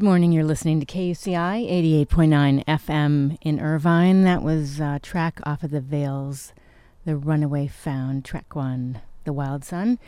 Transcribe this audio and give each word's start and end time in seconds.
Good 0.00 0.06
morning. 0.06 0.32
You're 0.32 0.44
listening 0.44 0.80
to 0.80 0.86
KUCI 0.86 2.06
88.9 2.08 2.64
FM 2.64 3.36
in 3.42 3.60
Irvine. 3.60 4.22
That 4.22 4.42
was 4.42 4.80
a 4.80 4.98
track 4.98 5.40
off 5.44 5.62
of 5.62 5.72
the 5.72 5.82
Veils, 5.82 6.54
The 7.04 7.18
Runaway 7.18 7.66
Found, 7.66 8.24
track 8.24 8.56
one, 8.56 9.02
The 9.24 9.34
Wild 9.34 9.62
Son. 9.62 9.98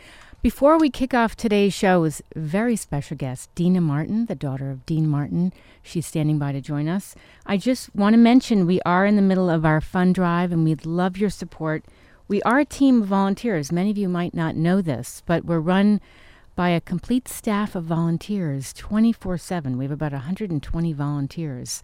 Before 0.40 0.78
we 0.78 0.88
kick 0.88 1.12
off 1.12 1.36
today's 1.36 1.74
show 1.74 2.04
is 2.04 2.22
very 2.34 2.74
special 2.74 3.18
guest, 3.18 3.54
Dina 3.54 3.82
Martin, 3.82 4.24
the 4.24 4.34
daughter 4.34 4.70
of 4.70 4.86
Dean 4.86 5.06
Martin. 5.06 5.52
She's 5.82 6.06
standing 6.06 6.38
by 6.38 6.52
to 6.52 6.62
join 6.62 6.88
us. 6.88 7.14
I 7.44 7.58
just 7.58 7.94
want 7.94 8.14
to 8.14 8.18
mention 8.18 8.66
we 8.66 8.80
are 8.86 9.04
in 9.04 9.16
the 9.16 9.20
middle 9.20 9.50
of 9.50 9.66
our 9.66 9.82
fund 9.82 10.14
drive 10.14 10.52
and 10.52 10.64
we'd 10.64 10.86
love 10.86 11.18
your 11.18 11.28
support. 11.28 11.84
We 12.28 12.40
are 12.44 12.60
a 12.60 12.64
team 12.64 13.02
of 13.02 13.08
volunteers. 13.08 13.70
Many 13.70 13.90
of 13.90 13.98
you 13.98 14.08
might 14.08 14.32
not 14.32 14.56
know 14.56 14.80
this, 14.80 15.22
but 15.26 15.44
we're 15.44 15.60
run 15.60 16.00
by 16.54 16.70
a 16.70 16.80
complete 16.80 17.28
staff 17.28 17.74
of 17.74 17.84
volunteers 17.84 18.72
24 18.72 19.38
7. 19.38 19.76
We 19.78 19.84
have 19.84 19.92
about 19.92 20.12
120 20.12 20.92
volunteers. 20.92 21.82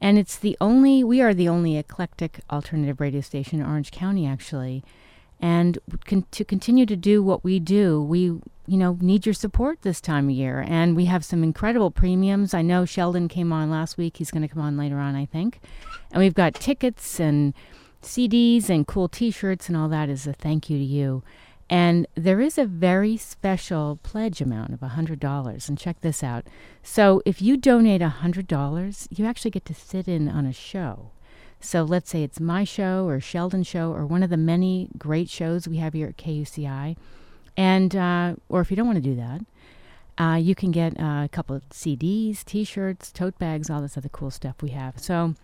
And 0.00 0.18
it's 0.18 0.36
the 0.36 0.56
only, 0.60 1.02
we 1.02 1.20
are 1.20 1.32
the 1.32 1.48
only 1.48 1.76
eclectic 1.76 2.40
alternative 2.50 3.00
radio 3.00 3.20
station 3.20 3.60
in 3.60 3.66
Orange 3.66 3.90
County, 3.90 4.26
actually. 4.26 4.84
And 5.40 5.78
con- 6.04 6.26
to 6.30 6.44
continue 6.44 6.86
to 6.86 6.96
do 6.96 7.22
what 7.22 7.44
we 7.44 7.58
do, 7.58 8.02
we, 8.02 8.22
you 8.22 8.42
know, 8.66 8.98
need 9.00 9.26
your 9.26 9.34
support 9.34 9.82
this 9.82 10.00
time 10.00 10.28
of 10.28 10.34
year. 10.34 10.64
And 10.66 10.94
we 10.96 11.06
have 11.06 11.24
some 11.24 11.42
incredible 11.42 11.90
premiums. 11.90 12.54
I 12.54 12.62
know 12.62 12.84
Sheldon 12.84 13.28
came 13.28 13.52
on 13.52 13.70
last 13.70 13.96
week. 13.96 14.16
He's 14.16 14.30
going 14.30 14.42
to 14.42 14.48
come 14.48 14.62
on 14.62 14.76
later 14.76 14.98
on, 14.98 15.14
I 15.14 15.26
think. 15.26 15.60
And 16.12 16.20
we've 16.20 16.34
got 16.34 16.54
tickets 16.54 17.18
and 17.18 17.54
CDs 18.02 18.68
and 18.68 18.86
cool 18.86 19.08
t 19.08 19.30
shirts 19.30 19.68
and 19.68 19.76
all 19.76 19.88
that 19.88 20.08
as 20.08 20.26
a 20.26 20.32
thank 20.32 20.68
you 20.70 20.78
to 20.78 20.84
you. 20.84 21.22
And 21.70 22.06
there 22.14 22.40
is 22.40 22.58
a 22.58 22.66
very 22.66 23.16
special 23.16 23.98
pledge 24.02 24.40
amount 24.40 24.72
of 24.72 24.80
$100. 24.80 25.68
And 25.68 25.78
check 25.78 26.00
this 26.00 26.22
out. 26.22 26.46
So 26.82 27.22
if 27.24 27.40
you 27.40 27.56
donate 27.56 28.02
$100, 28.02 29.08
you 29.10 29.26
actually 29.26 29.50
get 29.50 29.64
to 29.66 29.74
sit 29.74 30.06
in 30.06 30.28
on 30.28 30.46
a 30.46 30.52
show. 30.52 31.10
So 31.60 31.82
let's 31.82 32.10
say 32.10 32.22
it's 32.22 32.40
my 32.40 32.64
show 32.64 33.06
or 33.06 33.20
Sheldon's 33.20 33.66
show 33.66 33.90
or 33.92 34.04
one 34.04 34.22
of 34.22 34.28
the 34.28 34.36
many 34.36 34.90
great 34.98 35.30
shows 35.30 35.66
we 35.66 35.78
have 35.78 35.94
here 35.94 36.08
at 36.08 36.18
KUCI. 36.18 36.96
And, 37.56 37.96
uh, 37.96 38.34
or 38.48 38.60
if 38.60 38.70
you 38.70 38.76
don't 38.76 38.86
want 38.86 39.02
to 39.02 39.10
do 39.10 39.16
that, 39.16 39.40
uh, 40.22 40.36
you 40.36 40.54
can 40.54 40.70
get 40.70 40.98
uh, 41.00 41.22
a 41.24 41.28
couple 41.32 41.56
of 41.56 41.68
CDs, 41.70 42.44
t 42.44 42.64
shirts, 42.64 43.10
tote 43.10 43.38
bags, 43.38 43.70
all 43.70 43.80
this 43.80 43.96
other 43.96 44.10
cool 44.10 44.30
stuff 44.30 44.56
we 44.60 44.70
have. 44.70 45.00
So 45.00 45.34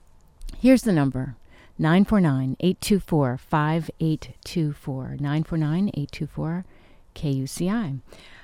here's 0.58 0.82
the 0.82 0.92
number 0.92 1.36
949 1.80 2.56
824 2.60 3.38
5824. 3.38 5.16
949 5.18 5.88
824 5.88 6.64
KUCI. 7.14 8.00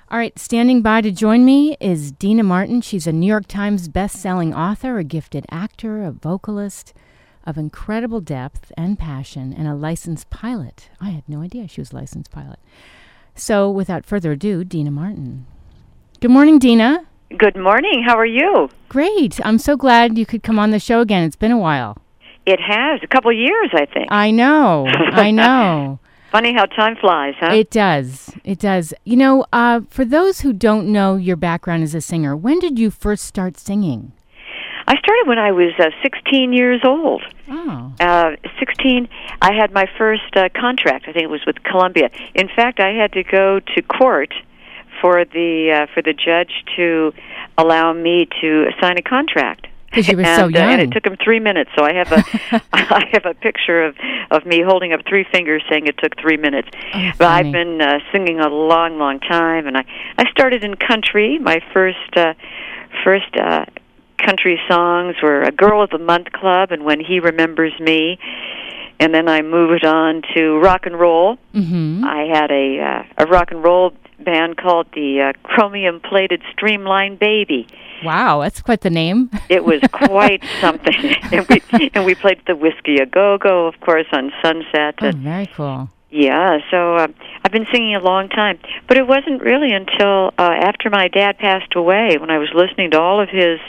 All 0.09 0.19
right, 0.19 0.39
standing 0.39 0.81
by 0.81 1.03
to 1.03 1.11
join 1.11 1.45
me 1.45 1.77
is 1.79 2.13
Dina 2.13 2.43
Martin. 2.43 2.81
She's 2.81 3.07
a 3.07 3.13
New 3.13 3.27
York 3.27 3.47
Times 3.47 3.89
best-selling 3.89 4.55
author, 4.55 4.99
a 4.99 5.05
gifted 5.05 5.45
actor, 5.51 6.03
a 6.03 6.13
vocalist 6.13 6.95
of 7.45 7.59
incredible 7.59 8.21
depth 8.21 8.73
and 8.77 8.99
passion, 8.99 9.53
and 9.53 9.69
a 9.69 9.75
licensed 9.75 10.31
pilot. 10.31 10.89
I 10.99 11.11
had 11.11 11.29
no 11.29 11.43
idea 11.43 11.69
she 11.69 11.83
was 11.83 11.93
a 11.93 11.97
licensed 11.97 12.31
pilot. 12.31 12.59
So, 13.35 13.71
without 13.71 14.07
further 14.07 14.33
ado, 14.33 14.65
Dina 14.65 14.91
Martin. 14.91 15.47
Good 16.21 16.31
morning, 16.31 16.59
Dina. 16.59 17.05
Good 17.37 17.57
morning. 17.57 18.05
How 18.07 18.17
are 18.17 18.25
you? 18.25 18.71
Great. 18.89 19.45
I'm 19.45 19.59
so 19.59 19.77
glad 19.77 20.17
you 20.17 20.25
could 20.25 20.43
come 20.43 20.59
on 20.59 20.71
the 20.71 20.79
show 20.79 21.01
again. 21.01 21.25
It's 21.25 21.37
been 21.37 21.53
a 21.53 21.59
while. 21.59 21.99
It 22.47 22.61
has 22.61 23.01
a 23.03 23.07
couple 23.09 23.33
years, 23.33 23.71
I 23.73 23.87
think. 23.87 24.09
I 24.11 24.31
know. 24.31 24.87
I 25.13 25.31
know. 25.33 25.99
Funny 26.31 26.55
how 26.55 26.67
time 26.67 26.97
flies, 26.97 27.35
huh? 27.41 27.53
It 27.53 27.71
does. 27.71 28.33
It 28.45 28.59
does. 28.59 28.95
You 29.05 29.17
know, 29.17 29.47
uh, 29.53 29.81
for 29.91 30.05
those 30.05 30.41
who 30.41 30.53
don't 30.53 30.93
know 30.93 31.17
your 31.17 31.37
background 31.37 31.83
as 31.83 31.95
a 31.95 32.01
singer, 32.01 32.37
when 32.37 32.59
did 32.59 32.79
you 32.79 32.91
first 32.91 33.25
start 33.25 33.59
singing? 33.59 34.13
I 34.89 34.97
started 34.99 35.25
when 35.27 35.39
I 35.39 35.51
was 35.51 35.73
uh, 35.81 35.91
16 36.03 36.53
years 36.53 36.81
old. 36.85 37.23
Oh. 37.49 37.93
Uh, 37.99 38.37
16, 38.61 39.09
I 39.43 39.53
had 39.53 39.73
my 39.73 39.87
first 39.99 40.37
uh, 40.37 40.49
contract. 40.55 41.07
I 41.09 41.13
think 41.13 41.25
it 41.25 41.31
was 41.31 41.45
with 41.45 41.63
Columbia. 41.65 42.11
In 42.35 42.49
fact, 42.55 42.79
I 42.79 42.91
had 42.93 43.13
to 43.15 43.25
go 43.25 43.59
to 43.59 43.83
court 43.83 44.33
for 45.01 45.25
the 45.25 45.73
uh, 45.73 45.87
for 45.93 46.03
the 46.03 46.13
judge 46.13 46.65
to 46.77 47.13
allow 47.59 47.93
me 47.93 48.29
to 48.41 48.67
sign 48.81 48.97
a 48.99 49.03
contract. 49.03 49.67
Because 49.97 50.09
you 50.09 50.17
were 50.19 50.25
and, 50.25 50.55
so 50.55 50.61
uh, 50.61 50.63
and 50.63 50.83
it 50.83 50.91
took 50.91 51.07
him 51.07 51.17
three 51.17 51.41
minutes. 51.41 51.71
So 51.75 51.83
I 51.83 51.95
have 51.95 52.13
a 52.13 52.23
I 52.73 53.09
have 53.13 53.25
a 53.25 53.33
picture 53.33 53.83
of 53.83 53.97
of 54.31 54.45
me 54.45 54.61
holding 54.61 54.93
up 54.93 55.01
three 55.09 55.25
fingers, 55.33 55.63
saying 55.71 55.87
it 55.87 55.97
took 55.97 56.21
three 56.21 56.37
minutes. 56.37 56.69
Oh, 56.95 57.11
But 57.19 57.29
I've 57.29 57.51
been 57.51 57.81
uh, 57.81 58.01
singing 58.13 58.39
a 58.41 58.49
long, 58.49 58.99
long 58.99 59.21
time, 59.21 59.67
and 59.67 59.77
I 59.77 59.85
I 60.19 60.31
started 60.31 60.65
in 60.65 60.75
country. 60.77 61.39
My 61.39 61.61
first 61.73 62.15
uh, 62.15 62.35
first 63.05 63.35
uh, 63.37 63.65
country 64.19 64.61
songs 64.69 65.17
were 65.23 65.43
a 65.43 65.51
Girl 65.51 65.83
of 65.83 65.89
the 65.89 65.99
Month 65.99 66.33
Club 66.33 66.73
and 66.73 66.85
When 66.85 67.01
He 67.01 67.19
Remembers 67.19 67.73
Me, 67.81 68.19
and 69.01 69.15
then 69.15 69.29
I 69.29 69.41
moved 69.41 69.87
on 69.87 70.23
to 70.35 70.59
rock 70.59 70.85
and 70.85 71.01
roll. 71.01 71.39
Mm-hmm. 71.55 72.05
I 72.05 72.25
had 72.25 72.51
a 72.51 72.81
uh, 72.81 73.25
a 73.25 73.27
rock 73.27 73.51
and 73.51 73.65
roll 73.65 73.95
band 74.19 74.59
called 74.59 74.89
the 74.93 75.21
uh, 75.23 75.33
Chromium 75.43 76.01
Plated 76.01 76.43
Streamline 76.53 77.17
Baby. 77.17 77.67
Wow, 78.05 78.41
that's 78.43 78.61
quite 78.63 78.81
the 78.83 78.91
name. 78.91 79.31
It 79.49 79.65
was 79.65 79.81
quite 79.93 80.43
something, 80.61 80.95
and 81.33 81.47
we 81.49 81.91
and 81.95 82.05
we 82.05 82.15
played 82.15 82.41
the 82.47 82.57
Whisky 82.57 82.97
a 82.97 83.07
Go 83.07 83.39
Go, 83.39 83.67
of 83.67 83.79
course, 83.81 84.07
on 84.13 84.33
Sunset. 84.43 84.95
Oh, 85.01 85.13
very 85.13 85.47
cool. 85.47 85.89
yeah, 86.11 86.59
so 86.71 86.97
uh, 86.97 87.09
I've 87.45 87.53
been 87.53 87.67
singing 87.73 87.95
a 87.95 88.01
long 88.01 88.29
time, 88.29 88.59
but 88.89 88.97
it 88.97 89.07
wasn't 89.07 89.43
really 89.43 89.73
until 89.73 90.33
uh, 90.39 90.55
after 90.71 90.91
my 90.91 91.09
dad 91.09 91.39
passed 91.39 91.75
away 91.77 92.17
when 92.21 92.31
I 92.31 92.39
was 92.39 92.49
listening 92.55 92.91
to 92.93 93.01
all 93.01 93.21
of 93.21 93.29
his 93.29 93.61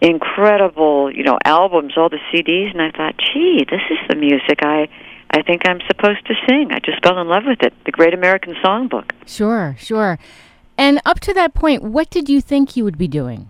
incredible, 0.00 1.10
you 1.14 1.22
know, 1.22 1.38
albums, 1.44 1.94
all 1.96 2.08
the 2.08 2.20
CDs, 2.32 2.70
and 2.72 2.82
I 2.82 2.90
thought, 2.90 3.14
gee, 3.18 3.64
this 3.68 3.80
is 3.90 3.98
the 4.08 4.16
music 4.16 4.60
I 4.62 4.88
I 5.30 5.42
think 5.42 5.62
I'm 5.68 5.80
supposed 5.88 6.24
to 6.26 6.34
sing. 6.48 6.70
I 6.70 6.78
just 6.78 7.02
fell 7.02 7.18
in 7.18 7.28
love 7.28 7.42
with 7.46 7.60
it. 7.62 7.74
The 7.84 7.90
Great 7.90 8.14
American 8.14 8.54
Songbook. 8.64 9.10
Sure, 9.26 9.74
sure. 9.78 10.18
And 10.78 11.00
up 11.06 11.20
to 11.20 11.34
that 11.34 11.54
point, 11.54 11.82
what 11.82 12.10
did 12.10 12.28
you 12.28 12.40
think 12.40 12.76
you 12.76 12.84
would 12.84 12.98
be 12.98 13.08
doing? 13.08 13.48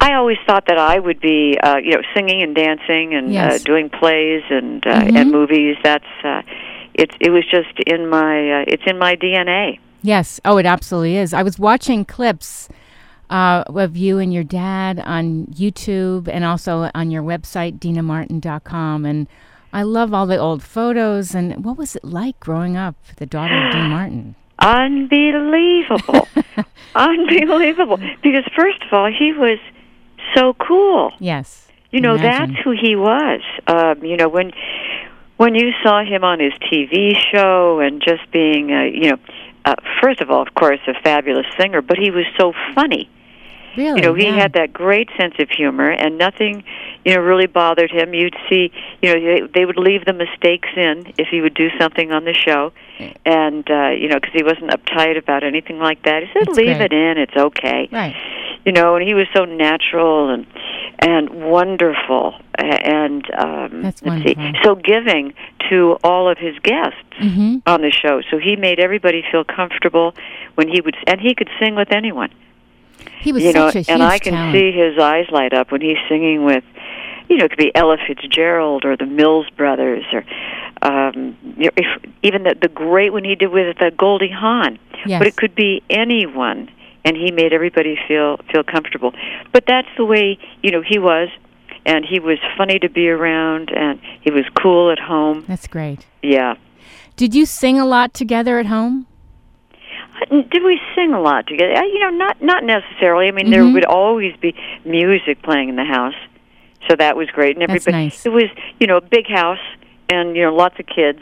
I 0.00 0.14
always 0.14 0.38
thought 0.46 0.64
that 0.68 0.78
I 0.78 0.98
would 0.98 1.20
be, 1.20 1.58
uh, 1.62 1.76
you 1.78 1.90
know, 1.96 2.02
singing 2.14 2.40
and 2.42 2.54
dancing 2.54 3.14
and 3.14 3.32
Yes. 3.32 3.60
uh, 3.60 3.64
doing 3.64 3.90
plays 3.90 4.42
and 4.48 4.86
uh, 4.86 5.00
Mhm. 5.02 5.16
and 5.16 5.30
movies. 5.32 5.76
That's 5.82 6.04
uh, 6.24 6.42
it's 6.94 7.14
it 7.20 7.30
was 7.30 7.44
just 7.50 7.72
in 7.86 8.08
my 8.08 8.60
uh, 8.60 8.64
it's 8.68 8.84
in 8.86 8.98
my 8.98 9.16
DNA. 9.16 9.78
Yes. 10.02 10.40
Oh, 10.44 10.56
it 10.58 10.66
absolutely 10.66 11.16
is. 11.16 11.34
I 11.34 11.42
was 11.42 11.58
watching 11.58 12.04
clips 12.04 12.68
uh, 13.28 13.64
of 13.66 13.96
you 13.96 14.18
and 14.20 14.32
your 14.32 14.44
dad 14.44 15.02
on 15.04 15.46
YouTube 15.52 16.28
and 16.28 16.44
also 16.44 16.90
on 16.94 17.10
your 17.10 17.22
website, 17.22 17.78
dinamartin.com. 17.80 19.04
And 19.04 19.26
I 19.72 19.82
love 19.82 20.14
all 20.14 20.26
the 20.26 20.38
old 20.38 20.62
photos. 20.62 21.34
And 21.34 21.64
what 21.64 21.76
was 21.76 21.96
it 21.96 22.04
like 22.04 22.38
growing 22.40 22.76
up, 22.76 22.94
the 23.16 23.26
daughter 23.26 23.66
of 23.66 23.72
Dean 23.72 23.88
Martin? 23.96 24.34
Unbelievable, 24.58 26.28
unbelievable. 26.94 27.98
Because 28.22 28.44
first 28.56 28.82
of 28.82 28.92
all, 28.92 29.10
he 29.10 29.32
was 29.32 29.58
so 30.34 30.54
cool. 30.54 31.12
Yes. 31.18 31.68
You 31.90 32.00
know, 32.00 32.14
Imagine. 32.14 32.54
that's 32.54 32.64
who 32.64 32.72
he 32.72 32.96
was. 32.96 33.40
Um, 33.66 34.04
you 34.04 34.16
know, 34.16 34.28
when 34.28 34.52
when 35.36 35.54
you 35.54 35.72
saw 35.82 36.04
him 36.04 36.24
on 36.24 36.40
his 36.40 36.52
TV 36.54 37.16
show 37.32 37.80
and 37.80 38.02
just 38.02 38.30
being, 38.32 38.72
uh, 38.72 38.82
you 38.82 39.10
know, 39.10 39.18
uh, 39.64 39.76
first 40.02 40.20
of 40.20 40.30
all, 40.30 40.42
of 40.42 40.52
course, 40.54 40.80
a 40.86 40.94
fabulous 41.02 41.46
singer, 41.58 41.80
but 41.80 41.96
he 41.96 42.10
was 42.10 42.24
so 42.36 42.52
funny. 42.74 43.08
Really? 43.78 44.00
You 44.00 44.06
know, 44.06 44.14
he 44.14 44.24
yeah. 44.24 44.34
had 44.34 44.52
that 44.54 44.72
great 44.72 45.08
sense 45.16 45.34
of 45.38 45.48
humor, 45.50 45.88
and 45.90 46.18
nothing, 46.18 46.64
you 47.04 47.14
know, 47.14 47.20
really 47.20 47.46
bothered 47.46 47.90
him. 47.92 48.12
You'd 48.12 48.36
see, 48.50 48.72
you 49.00 49.14
know, 49.14 49.20
they, 49.20 49.40
they 49.54 49.64
would 49.64 49.78
leave 49.78 50.04
the 50.04 50.12
mistakes 50.12 50.68
in 50.76 51.12
if 51.16 51.28
he 51.30 51.40
would 51.40 51.54
do 51.54 51.68
something 51.78 52.10
on 52.12 52.24
the 52.24 52.34
show, 52.34 52.72
and 53.24 53.70
uh, 53.70 53.90
you 53.90 54.08
know, 54.08 54.16
because 54.16 54.34
he 54.34 54.42
wasn't 54.42 54.70
uptight 54.72 55.16
about 55.16 55.44
anything 55.44 55.78
like 55.78 56.02
that. 56.02 56.24
He 56.24 56.28
said, 56.34 56.46
That's 56.48 56.58
"Leave 56.58 56.76
great. 56.78 56.92
it 56.92 56.92
in; 56.92 57.18
it's 57.18 57.36
okay." 57.36 57.88
Right. 57.92 58.16
You 58.64 58.72
know, 58.72 58.96
and 58.96 59.06
he 59.06 59.14
was 59.14 59.28
so 59.34 59.44
natural 59.44 60.30
and 60.30 60.44
and 60.98 61.30
wonderful, 61.48 62.34
and 62.58 63.24
um, 63.38 63.82
That's 63.82 64.02
let's 64.02 64.24
see, 64.24 64.34
wonderful. 64.36 64.60
so 64.64 64.74
giving 64.74 65.34
to 65.70 65.96
all 66.02 66.28
of 66.28 66.38
his 66.38 66.58
guests 66.60 66.96
Mm-hmm. 67.20 67.56
on 67.66 67.80
the 67.82 67.90
show. 67.90 68.22
So 68.30 68.38
he 68.38 68.54
made 68.54 68.78
everybody 68.78 69.24
feel 69.32 69.42
comfortable 69.42 70.14
when 70.54 70.68
he 70.68 70.80
would, 70.80 70.96
and 71.08 71.20
he 71.20 71.34
could 71.34 71.50
sing 71.58 71.74
with 71.74 71.90
anyone 71.90 72.30
He 73.20 73.32
was 73.32 73.42
you 73.42 73.52
know, 73.52 73.68
such 73.68 73.76
a 73.76 73.78
huge 73.80 73.88
and 73.88 74.02
I 74.02 74.18
can 74.18 74.32
talent. 74.32 74.54
see 74.54 74.72
his 74.72 74.98
eyes 74.98 75.26
light 75.30 75.52
up 75.52 75.72
when 75.72 75.80
he's 75.80 75.98
singing 76.08 76.44
with, 76.44 76.64
you 77.28 77.36
know, 77.36 77.44
it 77.44 77.50
could 77.50 77.58
be 77.58 77.72
Ella 77.74 77.96
Fitzgerald 78.06 78.84
or 78.84 78.96
the 78.96 79.06
Mills 79.06 79.48
Brothers 79.50 80.04
or 80.12 80.24
um, 80.82 81.36
you 81.56 81.64
know, 81.64 81.70
if, 81.76 82.12
even 82.22 82.44
the 82.44 82.56
the 82.60 82.68
great 82.68 83.12
one 83.12 83.24
he 83.24 83.34
did 83.34 83.48
with 83.48 83.80
uh, 83.80 83.90
Goldie 83.90 84.30
Hawn. 84.30 84.78
Yes. 85.06 85.20
But 85.20 85.26
it 85.26 85.36
could 85.36 85.54
be 85.54 85.82
anyone, 85.90 86.70
and 87.04 87.16
he 87.16 87.30
made 87.30 87.52
everybody 87.52 87.98
feel 88.06 88.38
feel 88.52 88.62
comfortable. 88.62 89.12
But 89.52 89.64
that's 89.66 89.88
the 89.96 90.04
way 90.04 90.38
you 90.62 90.70
know 90.70 90.82
he 90.82 90.98
was, 90.98 91.28
and 91.84 92.04
he 92.04 92.20
was 92.20 92.38
funny 92.56 92.78
to 92.78 92.88
be 92.88 93.08
around, 93.08 93.70
and 93.70 94.00
he 94.20 94.30
was 94.30 94.44
cool 94.60 94.90
at 94.90 94.98
home. 94.98 95.44
That's 95.48 95.66
great. 95.66 96.06
Yeah. 96.22 96.54
Did 97.16 97.34
you 97.34 97.46
sing 97.46 97.80
a 97.80 97.86
lot 97.86 98.14
together 98.14 98.58
at 98.58 98.66
home? 98.66 99.06
Did 100.30 100.62
we 100.64 100.80
sing 100.94 101.12
a 101.12 101.20
lot 101.20 101.46
together? 101.46 101.72
Uh, 101.74 101.82
You 101.84 102.00
know, 102.00 102.10
not 102.10 102.40
not 102.42 102.64
necessarily. 102.64 103.28
I 103.28 103.30
mean, 103.30 103.50
there 103.50 103.62
Mhm. 103.62 103.74
would 103.74 103.84
always 103.84 104.34
be 104.36 104.54
music 104.84 105.42
playing 105.42 105.68
in 105.68 105.76
the 105.76 105.84
house, 105.84 106.14
so 106.88 106.96
that 106.96 107.16
was 107.16 107.28
great. 107.30 107.56
And 107.56 107.62
everybody, 107.62 107.92
nice. 108.04 108.26
it 108.26 108.30
was 108.32 108.44
you 108.80 108.86
know 108.86 108.96
a 108.96 109.00
big 109.00 109.28
house, 109.28 109.58
and 110.08 110.36
you 110.36 110.42
know 110.42 110.54
lots 110.54 110.78
of 110.78 110.86
kids, 110.86 111.20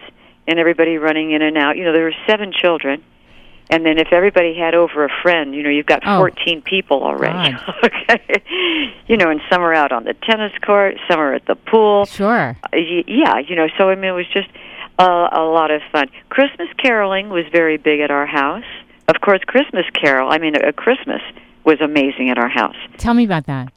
and 0.49 0.59
everybody 0.59 0.99
running 0.99 1.33
in 1.33 1.43
and 1.43 1.57
out. 1.59 1.77
You 1.77 1.85
know, 1.85 1.93
there 1.93 2.05
were 2.05 2.15
seven 2.27 2.53
children, 2.53 3.03
and 3.71 3.85
then 3.85 3.99
if 3.99 4.13
everybody 4.13 4.55
had 4.55 4.75
over 4.75 5.05
a 5.05 5.11
friend, 5.23 5.55
you 5.55 5.63
know, 5.63 5.71
you've 5.71 5.87
got 5.87 6.03
Oh. 6.07 6.19
fourteen 6.19 6.63
people 6.63 7.03
already. 7.03 7.55
Okay, 7.85 8.43
you 9.09 9.17
know, 9.17 9.31
and 9.31 9.41
some 9.51 9.63
are 9.63 9.75
out 9.75 9.93
on 9.93 10.05
the 10.05 10.15
tennis 10.15 10.53
court, 10.65 10.97
some 11.09 11.19
are 11.21 11.35
at 11.35 11.45
the 11.47 11.55
pool. 11.57 12.07
Sure. 12.07 12.57
Uh, 12.73 12.77
yeah, 12.77 13.39
you 13.39 13.57
know, 13.57 13.69
so 13.77 13.91
I 13.91 13.95
mean, 13.95 14.11
it 14.11 14.15
was 14.15 14.29
just 14.29 14.49
uh, 14.99 15.29
a 15.33 15.43
lot 15.43 15.71
of 15.71 15.83
fun. 15.93 16.09
Christmas 16.31 16.69
caroling 16.79 17.29
was 17.29 17.45
very 17.53 17.77
big 17.77 18.01
at 18.01 18.11
our 18.11 18.25
house. 18.27 18.65
Of 19.09 19.21
course, 19.21 19.41
Christmas 19.47 19.85
carol. 19.93 20.31
I 20.31 20.39
mean, 20.39 20.57
a 20.57 20.73
Christmas 20.73 21.23
was 21.65 21.81
amazing 21.81 22.31
at 22.31 22.39
our 22.39 22.49
house. 22.49 22.77
Tell 22.99 23.15
me 23.15 23.25
about 23.25 23.47
that. 23.47 23.73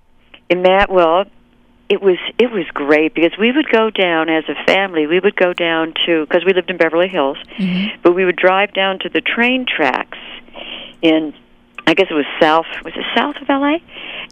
In 0.49 0.63
that, 0.63 0.89
well, 0.91 1.25
it 1.89 2.01
was 2.01 2.17
it 2.37 2.51
was 2.51 2.65
great 2.73 3.13
because 3.15 3.37
we 3.39 3.51
would 3.51 3.69
go 3.71 3.89
down 3.89 4.29
as 4.29 4.43
a 4.47 4.55
family. 4.65 5.07
We 5.07 5.19
would 5.19 5.35
go 5.35 5.53
down 5.53 5.93
to 6.05 6.25
because 6.25 6.43
we 6.45 6.53
lived 6.53 6.69
in 6.69 6.77
Beverly 6.77 7.07
Hills, 7.07 7.37
Mm-hmm. 7.57 8.01
but 8.03 8.13
we 8.13 8.25
would 8.25 8.35
drive 8.35 8.73
down 8.73 8.99
to 8.99 9.09
the 9.09 9.21
train 9.21 9.65
tracks 9.65 10.17
in. 11.01 11.33
I 11.87 11.95
guess 11.95 12.07
it 12.11 12.13
was 12.13 12.25
south. 12.39 12.67
Was 12.85 12.93
it 12.95 13.03
south 13.17 13.37
of 13.41 13.49
L.A.? 13.49 13.81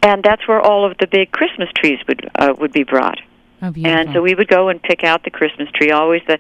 And 0.04 0.22
that's 0.22 0.48
where 0.48 0.62
all 0.62 0.86
of 0.86 0.96
the 1.00 1.08
big 1.08 1.32
Christmas 1.32 1.70
trees 1.76 1.98
would 2.08 2.30
uh, 2.36 2.54
would 2.60 2.72
be 2.72 2.84
brought. 2.84 3.20
Oh, 3.64 3.72
beautiful. 3.72 3.98
And 4.00 4.14
so 4.14 4.22
we 4.22 4.36
would 4.36 4.48
go 4.48 4.70
and 4.70 4.80
pick 4.80 5.04
out 5.04 5.24
the 5.24 5.32
Christmas 5.32 5.68
tree, 5.74 5.90
always 5.90 6.22
the 6.28 6.38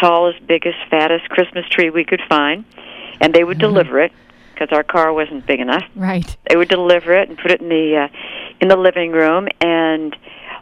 tallest, 0.00 0.46
biggest, 0.46 0.76
fattest 0.90 1.28
Christmas 1.28 1.68
tree 1.68 1.90
we 1.90 2.04
could 2.04 2.20
find, 2.28 2.64
and 3.20 3.34
they 3.34 3.44
would 3.44 3.58
deliver 3.58 4.00
it 4.00 4.12
because 4.52 4.68
our 4.72 4.84
car 4.84 5.12
wasn't 5.12 5.46
big 5.46 5.60
enough. 5.60 5.84
right. 5.96 6.36
They 6.48 6.56
would 6.56 6.68
deliver 6.68 7.12
it 7.14 7.28
and 7.28 7.36
put 7.38 7.50
it 7.50 7.60
in 7.60 7.68
the 7.68 7.96
uh, 7.96 8.08
in 8.60 8.68
the 8.68 8.76
living 8.76 9.12
room, 9.12 9.48
and 9.60 10.16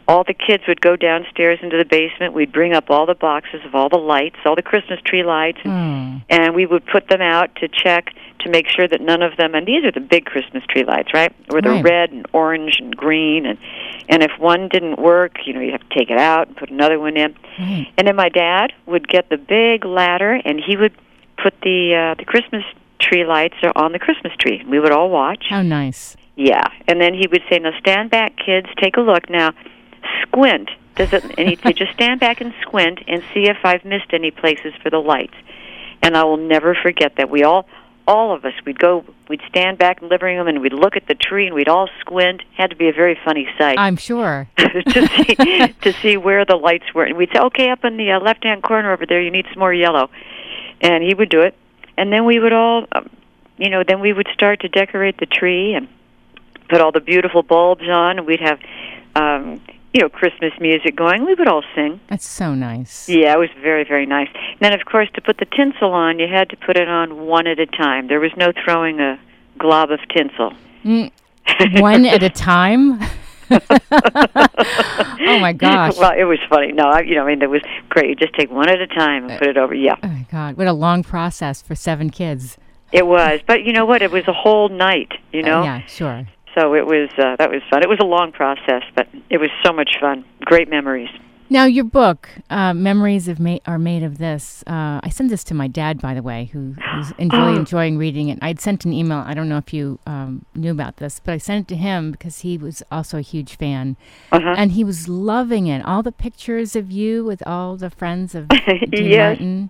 all 0.07 0.23
the 0.25 0.33
kids 0.33 0.63
would 0.67 0.81
go 0.81 0.95
downstairs 0.97 1.59
into 1.61 1.77
the 1.77 1.85
basement. 1.85 2.33
We'd 2.33 2.51
bring 2.51 2.73
up 2.73 2.89
all 2.89 3.05
the 3.05 3.15
boxes 3.15 3.61
of 3.65 3.73
all 3.75 3.87
the 3.89 3.97
lights, 3.97 4.35
all 4.45 4.55
the 4.55 4.61
Christmas 4.61 4.99
tree 5.05 5.23
lights, 5.23 5.59
and, 5.63 5.71
Oh, 5.71 6.21
and 6.29 6.55
we 6.55 6.65
would 6.65 6.85
put 6.85 7.07
them 7.07 7.21
out 7.21 7.55
to 7.57 7.67
check 7.69 8.09
to 8.39 8.49
make 8.49 8.67
sure 8.67 8.85
that 8.85 8.99
none 8.99 9.21
of 9.21 9.37
them. 9.37 9.55
And 9.55 9.65
these 9.65 9.85
are 9.85 9.91
the 9.91 10.01
big 10.01 10.25
Christmas 10.25 10.63
tree 10.67 10.83
lights, 10.83 11.13
right? 11.13 11.31
Where 11.47 11.61
they're 11.61 11.71
Right. 11.73 11.83
red 11.85 12.11
and 12.11 12.25
orange 12.33 12.79
and 12.79 12.95
green, 12.97 13.45
and 13.45 13.57
and 14.09 14.21
if 14.23 14.31
one 14.39 14.67
didn't 14.67 14.99
work, 14.99 15.37
you 15.45 15.53
know, 15.53 15.61
you'd 15.61 15.71
have 15.71 15.87
to 15.87 15.95
take 15.97 16.09
it 16.09 16.17
out 16.17 16.47
and 16.47 16.57
put 16.57 16.69
another 16.69 16.99
one 16.99 17.15
in. 17.15 17.35
right. 17.59 17.87
And 17.97 18.05
then 18.07 18.15
my 18.17 18.27
dad 18.29 18.73
would 18.87 19.07
get 19.07 19.29
the 19.29 19.37
big 19.37 19.85
ladder, 19.85 20.41
and 20.43 20.59
he 20.59 20.75
would 20.75 20.91
put 21.41 21.53
the 21.61 21.95
uh, 21.95 22.15
the 22.15 22.25
Christmas 22.25 22.63
tree 22.99 23.25
lights 23.25 23.55
on 23.75 23.91
the 23.91 23.99
Christmas 23.99 24.33
tree. 24.39 24.63
We 24.67 24.79
would 24.79 24.91
all 24.91 25.09
watch. 25.09 25.45
How 25.49 25.61
nice. 25.61 26.15
Yeah, 26.35 26.67
and 26.87 26.99
then 26.99 27.13
he 27.13 27.27
would 27.27 27.43
say, 27.49 27.59
"Now 27.59 27.77
stand 27.79 28.09
back, 28.09 28.35
kids. 28.37 28.67
Take 28.81 28.97
a 28.97 29.01
look. 29.01 29.29
Now, 29.29 29.53
squint. 30.21 30.69
Does 30.95 31.13
it?" 31.13 31.23
And 31.37 31.47
he'd 31.47 31.61
say, 31.61 31.73
"Just 31.73 31.93
stand 31.93 32.19
back 32.19 32.41
and 32.41 32.53
squint 32.61 32.99
and 33.07 33.23
see 33.33 33.47
if 33.47 33.57
I've 33.63 33.85
missed 33.85 34.13
any 34.13 34.31
places 34.31 34.73
for 34.81 34.89
the 34.89 34.99
lights." 34.99 35.35
And 36.01 36.17
I 36.17 36.23
will 36.23 36.37
never 36.37 36.75
forget 36.75 37.15
that. 37.15 37.29
We 37.29 37.43
all, 37.43 37.65
all 38.07 38.33
of 38.33 38.43
us, 38.43 38.53
we'd 38.65 38.77
go, 38.77 39.05
we'd 39.29 39.39
stand 39.47 39.77
back 39.77 40.01
in 40.01 40.09
the 40.09 40.13
living 40.13 40.35
room 40.35 40.49
and 40.49 40.59
we'd 40.59 40.73
look 40.73 40.97
at 40.97 41.07
the 41.07 41.15
tree 41.15 41.45
and 41.45 41.55
we'd 41.55 41.69
all 41.69 41.87
squint. 42.01 42.41
Had 42.57 42.71
to 42.71 42.75
be 42.75 42.89
a 42.89 42.91
very 42.91 43.17
funny 43.23 43.47
sight 43.57 43.77
I'm 43.77 43.95
sure. 43.95 44.49
to 44.57 45.07
see 45.07 45.35
to 45.81 45.93
see 46.01 46.17
where 46.17 46.45
the 46.45 46.55
lights 46.55 46.93
were. 46.93 47.03
And 47.03 47.15
we'd 47.15 47.29
say, 47.31 47.39
"Okay, 47.39 47.69
up 47.69 47.85
in 47.85 47.97
the 47.97 48.11
uh, 48.11 48.19
left-hand 48.19 48.63
corner 48.63 48.91
over 48.91 49.05
there, 49.05 49.21
you 49.21 49.31
need 49.31 49.45
some 49.53 49.59
more 49.59 49.73
yellow." 49.73 50.09
And 50.83 51.03
he 51.03 51.15
would 51.15 51.29
do 51.29 51.41
it, 51.41 51.55
and 51.97 52.11
then 52.11 52.25
we 52.25 52.39
would 52.39 52.53
all, 52.53 52.85
um, 52.91 53.09
you 53.57 53.69
know, 53.69 53.83
then 53.87 53.99
we 53.99 54.13
would 54.13 54.27
start 54.33 54.59
to 54.61 54.67
decorate 54.67 55.17
the 55.17 55.25
tree 55.25 55.73
and 55.73 55.87
put 56.69 56.81
all 56.81 56.91
the 56.91 56.99
beautiful 56.99 57.41
bulbs 57.41 57.87
on. 57.87 58.19
And 58.19 58.27
we'd 58.27 58.41
have, 58.41 58.59
um, 59.15 59.61
you 59.93 60.01
know, 60.01 60.09
Christmas 60.09 60.51
music 60.59 60.95
going. 60.95 61.25
We 61.25 61.35
would 61.35 61.47
all 61.47 61.63
sing. 61.73 62.01
That's 62.09 62.27
so 62.27 62.53
nice. 62.53 63.07
Yeah, 63.07 63.33
it 63.33 63.39
was 63.39 63.49
very, 63.61 63.83
very 63.83 64.05
nice. 64.05 64.29
And 64.33 64.59
then, 64.59 64.73
of 64.73 64.85
course, 64.85 65.07
to 65.13 65.21
put 65.21 65.37
the 65.37 65.45
tinsel 65.45 65.93
on, 65.93 66.19
you 66.19 66.27
had 66.27 66.49
to 66.49 66.57
put 66.57 66.77
it 66.77 66.87
on 66.87 67.25
one 67.27 67.47
at 67.47 67.59
a 67.59 67.65
time. 67.65 68.07
There 68.07 68.19
was 68.19 68.31
no 68.35 68.51
throwing 68.65 68.99
a 68.99 69.19
glob 69.57 69.91
of 69.91 69.99
tinsel. 70.09 70.53
Mm, 70.83 71.11
one 71.79 72.05
at 72.05 72.23
a 72.23 72.29
time? 72.29 72.99
oh 73.51 75.39
my 75.39 75.53
gosh. 75.53 75.97
Well, 75.97 76.13
it 76.17 76.23
was 76.25 76.39
funny. 76.49 76.71
No, 76.71 76.83
I, 76.89 77.01
you 77.01 77.15
know, 77.15 77.23
I 77.23 77.27
mean, 77.29 77.41
it 77.41 77.49
was 77.49 77.61
great. 77.89 78.09
You 78.09 78.15
just 78.15 78.33
take 78.33 78.51
one 78.51 78.69
at 78.69 78.79
a 78.81 78.87
time 78.87 79.29
and 79.29 79.39
put 79.39 79.47
it 79.47 79.57
over. 79.57 79.73
Yeah, 79.73 79.95
Oh 80.03 80.07
my 80.07 80.25
god. 80.31 80.57
What 80.57 80.67
a 80.67 80.73
long 80.73 81.03
process 81.03 81.61
for 81.61 81.75
seven 81.75 82.09
kids. 82.09 82.57
it 82.91 83.05
was. 83.07 83.39
But 83.47 83.63
you 83.63 83.73
know 83.73 83.85
what? 83.85 84.01
It 84.01 84.11
was 84.11 84.27
a 84.27 84.33
whole 84.33 84.69
night. 84.69 85.11
You 85.31 85.43
know, 85.43 85.61
Uh, 85.61 85.63
yeah, 85.63 85.85
sure. 85.87 86.27
so 86.55 86.73
it 86.75 86.85
was. 86.85 87.09
Uh, 87.17 87.35
that 87.37 87.49
was 87.49 87.61
fun. 87.69 87.81
It 87.83 87.89
was 87.89 87.99
a 87.99 88.05
long 88.05 88.31
process, 88.31 88.83
but 88.95 89.07
it 89.29 89.37
was 89.39 89.49
so 89.65 89.73
much 89.73 89.97
fun. 89.99 90.25
Great 90.41 90.69
memories. 90.69 91.09
Now, 91.53 91.65
your 91.65 91.83
book, 91.83 92.29
uh, 92.49 92.73
Memories 92.73 93.27
of 93.27 93.39
Ma- 93.39 93.59
Are 93.67 93.77
Made 93.77 94.01
of 94.01 94.17
This, 94.17 94.63
uh, 94.65 94.99
I 95.03 95.09
sent 95.09 95.29
this 95.29 95.43
to 95.43 95.53
my 95.53 95.67
dad, 95.67 96.01
by 96.01 96.15
the 96.15 96.23
way, 96.23 96.49
who, 96.51 96.73
who's 96.73 97.13
really 97.19 97.55
enjoying 97.55 97.99
reading 97.99 98.29
it. 98.29 98.39
I'd 98.41 98.59
sent 98.59 98.85
an 98.85 98.91
email. 98.91 99.19
I 99.19 99.35
don't 99.35 99.49
know 99.49 99.57
if 99.59 99.71
you 99.71 99.99
um, 100.07 100.45
knew 100.55 100.71
about 100.71 100.97
this, 100.97 101.21
but 101.23 101.31
I 101.33 101.37
sent 101.37 101.69
it 101.69 101.75
to 101.75 101.79
him 101.79 102.11
because 102.11 102.39
he 102.39 102.57
was 102.57 102.81
also 102.91 103.19
a 103.19 103.21
huge 103.21 103.55
fan. 103.55 103.97
Uh-huh. 104.31 104.55
And 104.57 104.71
he 104.71 104.83
was 104.83 105.07
loving 105.07 105.67
it. 105.67 105.85
All 105.85 106.01
the 106.01 106.11
pictures 106.11 106.75
of 106.75 106.89
you 106.89 107.23
with 107.23 107.45
all 107.45 107.77
the 107.77 107.91
friends 107.91 108.33
of 108.33 108.47
Dean 108.89 108.89
Yes. 108.91 109.37
Martin. 109.37 109.69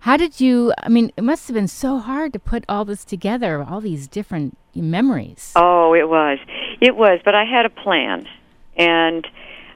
How 0.00 0.18
did 0.18 0.38
you, 0.38 0.74
I 0.82 0.90
mean, 0.90 1.12
it 1.16 1.24
must 1.24 1.48
have 1.48 1.54
been 1.54 1.66
so 1.66 1.96
hard 1.98 2.34
to 2.34 2.38
put 2.38 2.62
all 2.68 2.84
this 2.84 3.06
together, 3.06 3.64
all 3.66 3.80
these 3.80 4.06
different 4.06 4.58
memories. 4.74 5.54
Oh, 5.56 5.94
it 5.94 6.10
was. 6.10 6.38
It 6.82 6.94
was. 6.94 7.20
But 7.24 7.34
I 7.34 7.46
had 7.46 7.64
a 7.64 7.70
plan, 7.70 8.28
and 8.76 9.26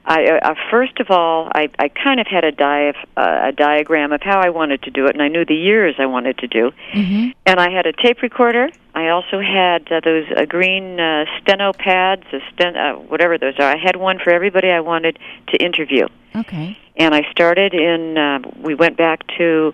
I 0.05 0.25
uh, 0.25 0.39
uh, 0.41 0.55
first 0.69 0.99
of 0.99 1.11
all, 1.11 1.49
I 1.53 1.69
I 1.77 1.89
kind 1.89 2.19
of 2.19 2.27
had 2.27 2.43
a 2.43 2.51
di- 2.51 2.93
uh, 3.15 3.49
a 3.49 3.51
diagram 3.51 4.11
of 4.11 4.21
how 4.21 4.39
I 4.39 4.49
wanted 4.49 4.81
to 4.83 4.91
do 4.91 5.05
it, 5.05 5.13
and 5.13 5.21
I 5.21 5.27
knew 5.27 5.45
the 5.45 5.55
years 5.55 5.95
I 5.99 6.07
wanted 6.07 6.37
to 6.39 6.47
do. 6.47 6.71
hmm 6.91 7.29
And 7.45 7.59
I 7.59 7.69
had 7.69 7.85
a 7.85 7.93
tape 7.93 8.21
recorder. 8.21 8.69
I 8.95 9.09
also 9.09 9.39
had 9.39 9.91
uh, 9.91 10.01
those 10.03 10.25
uh, 10.35 10.45
green 10.45 10.99
uh, 10.99 11.25
steno 11.39 11.71
pads, 11.73 12.23
a 12.33 12.39
sten- 12.51 12.75
uh, 12.75 12.93
whatever 12.93 13.37
those 13.37 13.55
are. 13.59 13.71
I 13.71 13.77
had 13.77 13.95
one 13.95 14.19
for 14.19 14.31
everybody 14.31 14.69
I 14.69 14.81
wanted 14.81 15.17
to 15.47 15.63
interview. 15.63 16.07
Okay. 16.35 16.77
And 16.97 17.13
I 17.13 17.21
started 17.31 17.73
in. 17.73 18.17
Uh, 18.17 18.39
we 18.57 18.73
went 18.75 18.97
back 18.97 19.25
to 19.37 19.73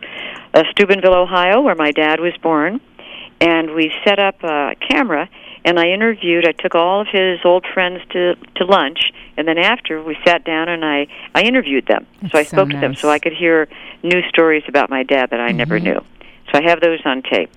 uh, 0.53 0.63
Steubenville, 0.71 1.15
Ohio, 1.15 1.61
where 1.61 1.75
my 1.75 1.91
dad 1.91 2.19
was 2.19 2.33
born, 2.43 2.81
and 3.39 3.73
we 3.73 3.91
set 4.03 4.19
up 4.19 4.43
a 4.43 4.75
camera. 4.89 5.29
And 5.67 5.77
I 5.77 5.87
interviewed. 5.89 6.47
I 6.47 6.53
took 6.53 6.75
all 6.75 7.01
of 7.01 7.07
his 7.11 7.39
old 7.43 7.65
friends 7.73 7.99
to 8.11 8.35
to 8.55 8.63
lunch, 8.65 9.11
and 9.35 9.45
then 9.45 9.57
after 9.57 10.01
we 10.01 10.17
sat 10.25 10.45
down 10.45 10.69
and 10.69 10.85
I 10.85 11.07
I 11.35 11.41
interviewed 11.41 11.87
them. 11.87 12.05
so 12.21 12.25
I 12.25 12.43
That's 12.43 12.49
so 12.51 12.55
spoke 12.55 12.69
to 12.69 12.77
them, 12.79 12.95
so. 12.95 13.09
I 13.09 13.19
could 13.19 13.33
hear 13.33 13.67
new 14.01 14.21
stories 14.29 14.63
about 14.69 14.89
my 14.89 15.03
dad 15.03 15.29
that 15.31 15.41
I 15.41 15.51
never 15.51 15.77
Mhm. 15.77 15.83
knew. 15.83 16.01
So 16.49 16.59
I 16.59 16.61
have 16.69 16.79
those 16.79 17.01
on 17.05 17.21
tape. 17.21 17.49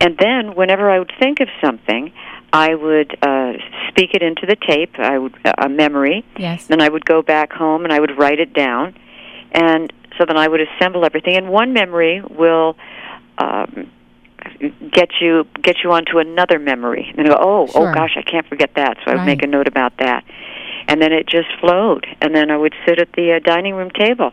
And 0.00 0.16
then, 0.16 0.54
whenever 0.54 0.88
I 0.88 1.00
would 1.00 1.12
think 1.18 1.40
of 1.40 1.48
something, 1.60 2.12
I 2.52 2.72
would 2.76 3.16
uh, 3.20 3.54
speak 3.88 4.14
it 4.14 4.22
into 4.22 4.46
the 4.46 4.54
tape. 4.54 4.96
I 5.00 5.18
would 5.18 5.34
a 5.58 5.68
memory. 5.68 6.22
Yes. 6.36 6.68
Then 6.68 6.80
I 6.80 6.88
would 6.88 7.04
go 7.04 7.20
back 7.20 7.52
home 7.52 7.82
and 7.84 7.92
I 7.92 7.98
would 7.98 8.16
write 8.16 8.38
it 8.38 8.52
down, 8.52 8.94
and 9.50 9.92
so 10.16 10.24
then 10.24 10.36
I 10.36 10.46
would 10.46 10.60
assemble 10.60 11.04
everything. 11.04 11.34
And 11.36 11.48
one 11.48 11.72
memory 11.72 12.22
will. 12.30 12.76
Um, 13.38 13.90
get 14.92 15.10
you 15.20 15.46
get 15.62 15.76
you 15.82 15.92
onto 15.92 16.18
another 16.18 16.58
memory 16.58 17.12
and 17.16 17.26
go 17.26 17.36
oh 17.38 17.66
Sure. 17.66 17.90
oh 17.90 17.94
gosh 17.94 18.16
i 18.16 18.22
can't 18.22 18.46
forget 18.46 18.70
that 18.76 18.96
so 19.04 19.10
i 19.10 19.14
would 19.14 19.18
Right. 19.20 19.26
make 19.26 19.42
a 19.42 19.46
note 19.46 19.68
about 19.68 19.96
that 19.98 20.24
and 20.88 21.00
then 21.02 21.12
it 21.12 21.26
just 21.26 21.48
flowed 21.60 22.06
and 22.20 22.34
then 22.34 22.50
i 22.50 22.56
would 22.56 22.74
sit 22.86 22.98
at 22.98 23.12
the 23.12 23.32
uh, 23.34 23.38
dining 23.40 23.74
room 23.74 23.90
table 23.90 24.32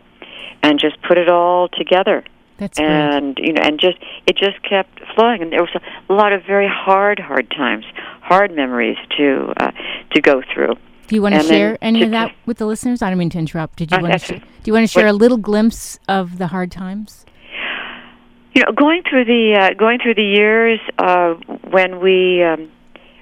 and 0.62 0.78
just 0.78 1.00
put 1.02 1.18
it 1.18 1.28
all 1.28 1.68
together 1.68 2.24
That's 2.58 2.78
great. 2.78 2.88
and 2.88 3.38
you 3.38 3.52
know 3.52 3.62
and 3.62 3.80
just 3.80 3.98
it 4.26 4.36
just 4.36 4.62
kept 4.62 5.00
flowing 5.14 5.42
and 5.42 5.52
there 5.52 5.60
was 5.62 5.74
a 6.08 6.12
lot 6.12 6.32
of 6.32 6.44
very 6.44 6.68
hard 6.68 7.18
hard 7.18 7.50
times 7.50 7.84
hard 8.20 8.54
memories 8.54 8.98
to 9.18 9.52
uh, 9.56 9.72
to 10.12 10.20
go 10.20 10.42
through 10.52 10.74
Do 11.08 11.16
you 11.16 11.22
want 11.22 11.34
to 11.34 11.42
share 11.42 11.76
any 11.82 11.98
to- 12.00 12.04
of 12.06 12.10
that 12.12 12.32
with 12.46 12.58
the 12.58 12.66
listeners? 12.66 13.02
I 13.02 13.10
don't 13.10 13.18
mean 13.18 13.28
to 13.30 13.38
interrupt. 13.38 13.76
Did 13.76 13.90
you 13.90 13.98
Uh, 13.98 14.02
want 14.02 14.20
to? 14.22 14.32
right. 14.34 14.42
do 14.62 14.64
you 14.70 14.72
want 14.72 14.84
to 14.84 14.92
share 14.92 15.04
What- 15.06 15.16
a 15.16 15.22
little 15.24 15.36
glimpse 15.36 15.98
of 16.08 16.38
the 16.38 16.46
hard 16.46 16.70
times? 16.70 17.26
You 18.54 18.62
know 18.62 18.72
going 18.72 19.02
through 19.08 19.24
the 19.24 19.54
uh, 19.54 19.74
going 19.74 19.98
through 19.98 20.14
the 20.14 20.24
years 20.24 20.80
uh 20.98 21.34
when 21.70 22.00
we 22.00 22.42
um 22.42 22.70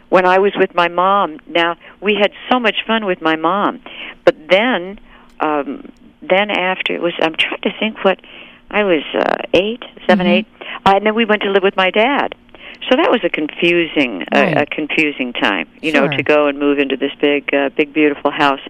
when 0.08 0.26
I 0.26 0.38
was 0.38 0.52
with 0.56 0.74
my 0.74 0.88
mom 0.88 1.38
now 1.46 1.76
we 2.00 2.14
had 2.14 2.32
so 2.50 2.58
much 2.58 2.76
fun 2.86 3.04
with 3.06 3.20
my 3.22 3.36
mom 3.36 3.80
but 4.24 4.36
then 4.48 4.98
um 5.40 5.90
then 6.22 6.50
after 6.50 6.94
it 6.94 7.00
was 7.02 7.12
I'm 7.20 7.34
trying 7.36 7.60
to 7.62 7.70
think 7.78 8.04
what 8.04 8.20
I 8.70 8.84
was 8.84 9.02
uh 9.14 9.36
8 9.54 9.84
7 10.06 10.26
Mhm. 10.26 10.30
8 10.30 10.46
uh, 10.86 10.92
and 10.96 11.06
then 11.06 11.14
we 11.14 11.24
went 11.24 11.42
to 11.42 11.50
live 11.50 11.62
with 11.62 11.76
my 11.76 11.90
dad 11.90 12.34
so 12.88 12.96
that 12.96 13.10
was 13.10 13.20
a 13.24 13.28
confusing 13.28 14.24
Right. 14.34 14.56
a, 14.56 14.62
a 14.62 14.66
confusing 14.66 15.32
time 15.32 15.68
you 15.82 15.92
know 15.92 16.08
to 16.08 16.22
go 16.22 16.46
and 16.48 16.58
move 16.58 16.78
into 16.78 16.96
this 16.96 17.12
big 17.20 17.52
uh, 17.54 17.68
big 17.76 17.92
beautiful 17.92 18.30
house 18.30 18.60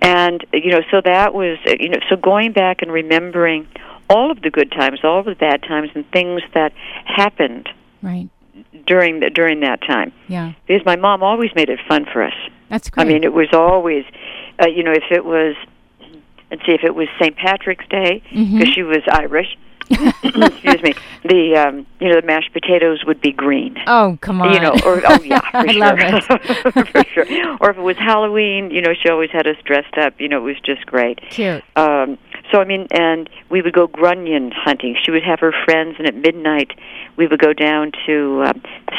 and 0.00 0.44
you 0.52 0.70
know 0.70 0.82
so 0.90 1.00
that 1.04 1.34
was 1.34 1.58
uh, 1.66 1.74
you 1.78 1.88
know 1.90 1.98
so 2.08 2.16
going 2.16 2.52
back 2.52 2.82
and 2.82 2.90
remembering 2.92 3.66
all 4.12 4.30
of 4.30 4.42
the 4.42 4.50
good 4.50 4.70
times 4.70 5.00
all 5.04 5.20
of 5.20 5.26
the 5.26 5.34
bad 5.34 5.62
times 5.62 5.88
and 5.94 6.04
things 6.12 6.42
that 6.54 6.72
happened 7.04 7.68
Right. 8.02 8.28
during 8.86 9.20
the, 9.20 9.30
during 9.30 9.60
that 9.60 9.80
time 9.82 10.12
Yeah. 10.28 10.52
because 10.66 10.84
my 10.84 10.96
mom 10.96 11.22
always 11.22 11.50
made 11.54 11.68
it 11.68 11.80
fun 11.88 12.04
for 12.12 12.22
us 12.22 12.34
That's 12.68 12.90
great. 12.90 13.04
i 13.06 13.08
mean 13.08 13.22
it 13.24 13.32
was 13.32 13.48
always 13.52 14.04
uh, 14.62 14.66
you 14.66 14.82
know 14.82 14.92
if 14.92 15.04
it 15.10 15.24
was 15.24 15.54
let's 16.50 16.64
see 16.66 16.72
if 16.72 16.84
it 16.84 16.94
was 16.94 17.08
st 17.20 17.36
patrick's 17.36 17.86
day 17.88 18.22
because 18.30 18.68
she 18.74 18.82
was 18.82 19.02
irish 19.10 19.56
excuse 19.90 20.82
me 20.82 20.94
the 21.24 21.54
um 21.56 21.86
you 22.00 22.08
know 22.08 22.20
the 22.20 22.26
mashed 22.26 22.52
potatoes 22.52 23.04
would 23.06 23.20
be 23.20 23.30
green 23.32 23.76
oh, 23.86 24.16
come 24.20 24.40
on. 24.40 24.52
you 24.54 24.60
know, 24.60 24.72
or 24.86 25.02
oh 25.06 25.22
yeah, 25.22 25.40
for 25.50 25.56
I 25.58 25.72
sure, 25.72 25.80
love 25.80 25.98
it. 26.00 26.86
for 26.92 27.04
sure. 27.12 27.56
Or 27.60 27.70
if 27.70 27.76
it 27.76 27.82
was 27.82 27.96
Halloween, 27.98 28.70
you 28.70 28.80
know, 28.80 28.94
she 28.94 29.08
always 29.10 29.30
had 29.30 29.46
us 29.46 29.56
dressed 29.64 29.98
up. 29.98 30.18
You 30.20 30.28
know, 30.28 30.38
it 30.38 30.44
was 30.44 30.60
just 30.64 30.86
great. 30.86 31.20
Cute. 31.30 31.62
Um, 31.76 32.16
so 32.50 32.60
I 32.60 32.64
mean, 32.64 32.86
and 32.90 33.28
we 33.50 33.62
would 33.62 33.72
go 33.72 33.86
grunion 33.86 34.52
hunting. 34.52 34.96
She 35.02 35.10
would 35.10 35.22
have 35.22 35.40
her 35.40 35.52
friends, 35.64 35.96
and 35.98 36.06
at 36.06 36.14
midnight, 36.14 36.72
we 37.16 37.26
would 37.26 37.40
go 37.40 37.52
down 37.52 37.92
to 38.06 38.42
uh, 38.42 38.52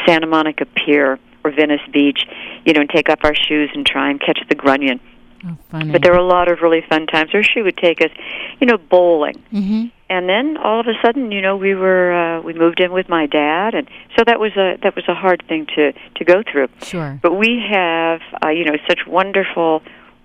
Santa 0.06 0.28
Monica 0.28 0.66
Pier 0.66 1.20
or 1.44 1.52
Venice 1.52 1.82
Beach, 1.92 2.26
you 2.66 2.74
know, 2.74 2.82
and 2.82 2.90
take 2.90 3.10
off 3.10 3.20
our 3.24 3.36
shoes 3.36 3.70
and 3.74 3.86
try 3.86 4.10
and 4.10 4.20
catch 4.20 4.40
the 4.48 4.56
grunion. 4.56 5.00
Oh, 5.46 5.58
funny. 5.70 5.92
But 5.92 6.04
there 6.04 6.14
were 6.14 6.20
a 6.20 6.26
lot 6.26 6.50
of 6.50 6.62
really 6.62 6.82
fun 6.88 7.06
times. 7.06 7.32
Or 7.34 7.44
she 7.44 7.62
would 7.62 7.76
take 7.76 8.02
us, 8.02 8.12
you 8.60 8.68
know, 8.68 8.78
bowling 8.78 9.36
hmm 9.52 9.88
and 10.14 10.30
then 10.30 10.58
all 10.58 10.80
of 10.80 10.86
a 10.88 10.94
sudden 11.04 11.32
you 11.32 11.42
know 11.42 11.56
we 11.58 11.74
were 11.74 12.12
uh, 12.14 12.42
we 12.42 12.54
moved 12.54 12.80
in 12.80 12.92
with 12.92 13.10
my 13.10 13.26
dad 13.26 13.74
and 13.74 13.90
so 14.16 14.24
that 14.26 14.40
was 14.40 14.52
a 14.56 14.78
that 14.84 14.96
was 14.96 15.06
a 15.08 15.16
hard 15.16 15.44
thing 15.48 15.66
to 15.76 15.92
to 16.16 16.24
go 16.24 16.44
through 16.44 16.68
Sure. 16.84 17.20
but 17.22 17.34
we 17.34 17.64
have 17.72 18.22
uh, 18.44 18.50
you 18.50 18.66
know 18.66 18.78
such 18.88 19.08
wonderful 19.08 19.82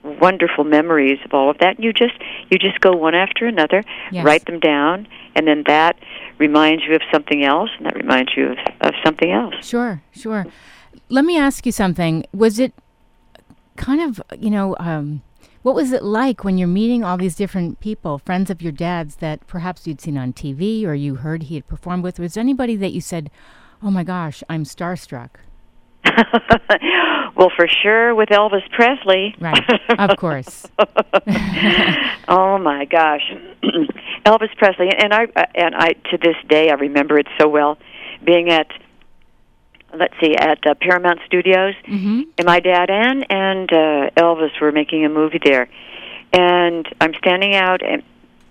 wonderful 0.09 0.65
memories 0.65 1.19
of 1.25 1.33
all 1.35 1.51
of 1.51 1.59
that 1.59 1.77
and 1.77 1.85
you 1.85 1.93
just 1.93 2.15
you 2.51 2.59
just 2.59 2.81
go 2.81 2.93
one 2.93 3.15
after 3.15 3.47
another 3.47 3.83
Yes. 4.11 4.25
write 4.25 4.47
them 4.47 4.59
down 4.61 5.07
and 5.35 5.47
then 5.47 5.65
that 5.67 5.99
reminds 6.39 6.85
you 6.85 6.95
of 6.95 7.03
something 7.13 7.45
else 7.45 7.71
and 7.77 7.87
that 7.87 7.95
reminds 7.97 8.37
you 8.37 8.53
of, 8.53 8.59
of 8.81 8.95
something 9.05 9.31
else 9.31 9.55
Sure, 9.63 10.03
sure. 10.13 10.47
Let 11.11 11.25
me 11.25 11.39
ask 11.39 11.65
you 11.65 11.73
something. 11.73 12.27
Was 12.35 12.59
it 12.59 12.73
kind 13.77 14.01
of, 14.03 14.21
you 14.39 14.51
know, 14.51 14.77
um, 14.79 15.23
what 15.63 15.75
was 15.75 15.93
it 15.93 16.03
like 16.03 16.45
when 16.45 16.59
you're 16.59 16.69
meeting 16.69 17.03
all 17.05 17.17
these 17.17 17.35
different 17.35 17.81
people, 17.81 18.19
friends 18.19 18.51
of 18.51 18.61
your 18.63 18.73
dad's 18.73 19.17
that 19.17 19.47
perhaps 19.47 19.87
you'd 19.87 20.01
seen 20.01 20.19
on 20.19 20.33
TV 20.33 20.85
or 20.85 20.95
you 20.95 21.17
heard 21.17 21.45
he 21.45 21.55
had 21.55 21.67
performed 21.67 22.03
with? 22.03 22.19
Was 22.19 22.35
there 22.35 22.43
anybody 22.43 22.77
that 22.77 22.93
you 22.93 23.01
said, 23.01 23.31
oh 23.83 23.91
my 23.91 24.05
gosh, 24.05 24.43
I'm 24.51 24.65
starstruck? 24.65 25.31
well 27.37 27.51
for 27.55 27.67
sure 27.67 28.15
with 28.15 28.29
Elvis 28.29 28.69
Presley. 28.71 29.35
Right, 29.39 29.69
of 29.99 30.17
course. 30.17 30.67
oh 32.29 32.59
my 32.59 32.85
gosh, 32.85 33.33
Elvis 34.25 34.57
Presley, 34.57 34.91
and 34.97 35.13
I 35.13 35.27
and 35.55 35.75
I 35.75 35.93
to 36.11 36.19
this 36.19 36.37
day 36.49 36.71
I 36.71 36.75
remember 36.75 37.19
it 37.19 37.27
so 37.39 37.49
well, 37.49 37.79
being 38.25 38.51
at 38.51 38.69
let's 39.93 40.15
see 40.21 40.37
at 40.37 40.67
uh, 40.67 40.75
Paramount 40.75 41.21
Studios, 41.27 41.75
hmm 41.85 42.23
and 42.37 42.47
my 42.47 42.61
dad 42.61 42.91
and 42.91 43.27
and 43.31 43.73
uh, 43.73 44.11
Elvis 44.17 44.61
were 44.61 44.73
making 44.73 45.05
a 45.05 45.09
movie 45.09 45.41
there, 45.43 45.69
and 46.33 46.89
I'm 47.01 47.15
standing 47.15 47.55
out 47.55 47.83
and 47.83 48.03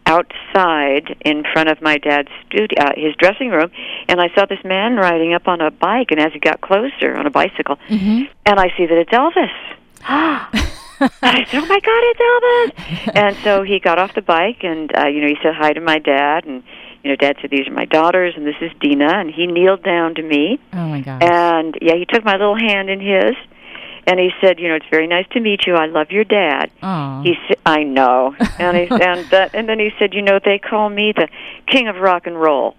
outside 0.07 1.15
in 1.25 1.43
front 1.53 1.69
of 1.69 1.81
my 1.81 1.97
dad's 1.97 2.29
studio, 2.47 2.77
uh, 2.81 2.91
his 2.95 3.15
dressing 3.17 3.49
room, 3.49 3.69
and 4.07 4.19
I 4.19 4.29
saw 4.33 4.45
this 4.45 4.63
man 4.63 4.95
riding 4.95 5.33
up 5.33 5.47
on 5.47 5.61
a 5.61 5.69
bike, 5.71 6.07
and 6.11 6.19
as 6.19 6.33
he 6.33 6.39
got 6.39 6.61
closer 6.61 7.15
on 7.15 7.25
a 7.27 7.29
bicycle, 7.29 7.77
hmm 7.87 8.23
and 8.45 8.59
I 8.61 8.69
see 8.77 8.85
that 8.85 8.97
it's 8.97 9.11
Elvis. 9.11 9.51
I 10.07 11.45
said, 11.45 11.61
"Oh 11.61 11.65
my 11.67 11.79
God, 11.79 12.01
it's 12.09 12.21
Elvis!" 12.31 13.11
and 13.15 13.37
so 13.43 13.61
he 13.63 13.79
got 13.79 13.99
off 13.99 14.15
the 14.15 14.21
bike, 14.21 14.63
and 14.63 14.89
uh, 14.97 15.07
you 15.07 15.21
know, 15.21 15.27
he 15.27 15.35
said 15.43 15.53
hi 15.53 15.73
to 15.73 15.81
my 15.81 15.99
dad, 15.99 16.45
and 16.45 16.63
you 17.03 17.09
know, 17.11 17.15
Dad 17.17 17.35
said, 17.41 17.51
"These 17.51 17.67
are 17.67 17.73
my 17.73 17.85
daughters, 17.85 18.33
and 18.37 18.45
this 18.47 18.55
is 18.61 18.71
Dina." 18.79 19.19
And 19.19 19.29
he 19.29 19.47
kneeled 19.47 19.83
down 19.83 20.15
to 20.15 20.23
me, 20.23 20.59
Oh 20.73 20.87
my 20.87 21.01
gosh. 21.01 21.21
and 21.21 21.77
yeah, 21.81 21.95
he 21.95 22.05
took 22.05 22.23
my 22.25 22.33
little 22.33 22.57
hand 22.57 22.89
in 22.89 22.99
his, 22.99 23.35
and 24.07 24.19
he 24.19 24.31
said, 24.41 24.59
"You 24.59 24.69
know, 24.69 24.75
it's 24.75 24.89
very 24.89 25.05
nice 25.05 25.27
to 25.31 25.39
meet 25.39 25.67
you. 25.67 25.75
I 25.75 25.85
love 25.85 26.11
your 26.11 26.23
dad." 26.23 26.71
oh. 26.81 27.21
He 27.23 27.35
said, 27.47 27.57
"I 27.65 27.83
know," 27.83 28.35
and 28.59 28.77
he 28.77 28.87
and 28.89 29.31
uh, 29.33 29.49
and 29.53 29.69
then 29.69 29.79
he 29.79 29.91
said, 29.99 30.13
"You 30.13 30.21
know, 30.23 30.39
they 30.43 30.57
call 30.57 30.89
me 30.89 31.11
the 31.11 31.27
king 31.67 31.87
of 31.87 31.97
rock 31.97 32.25
and 32.25 32.39
roll, 32.39 32.75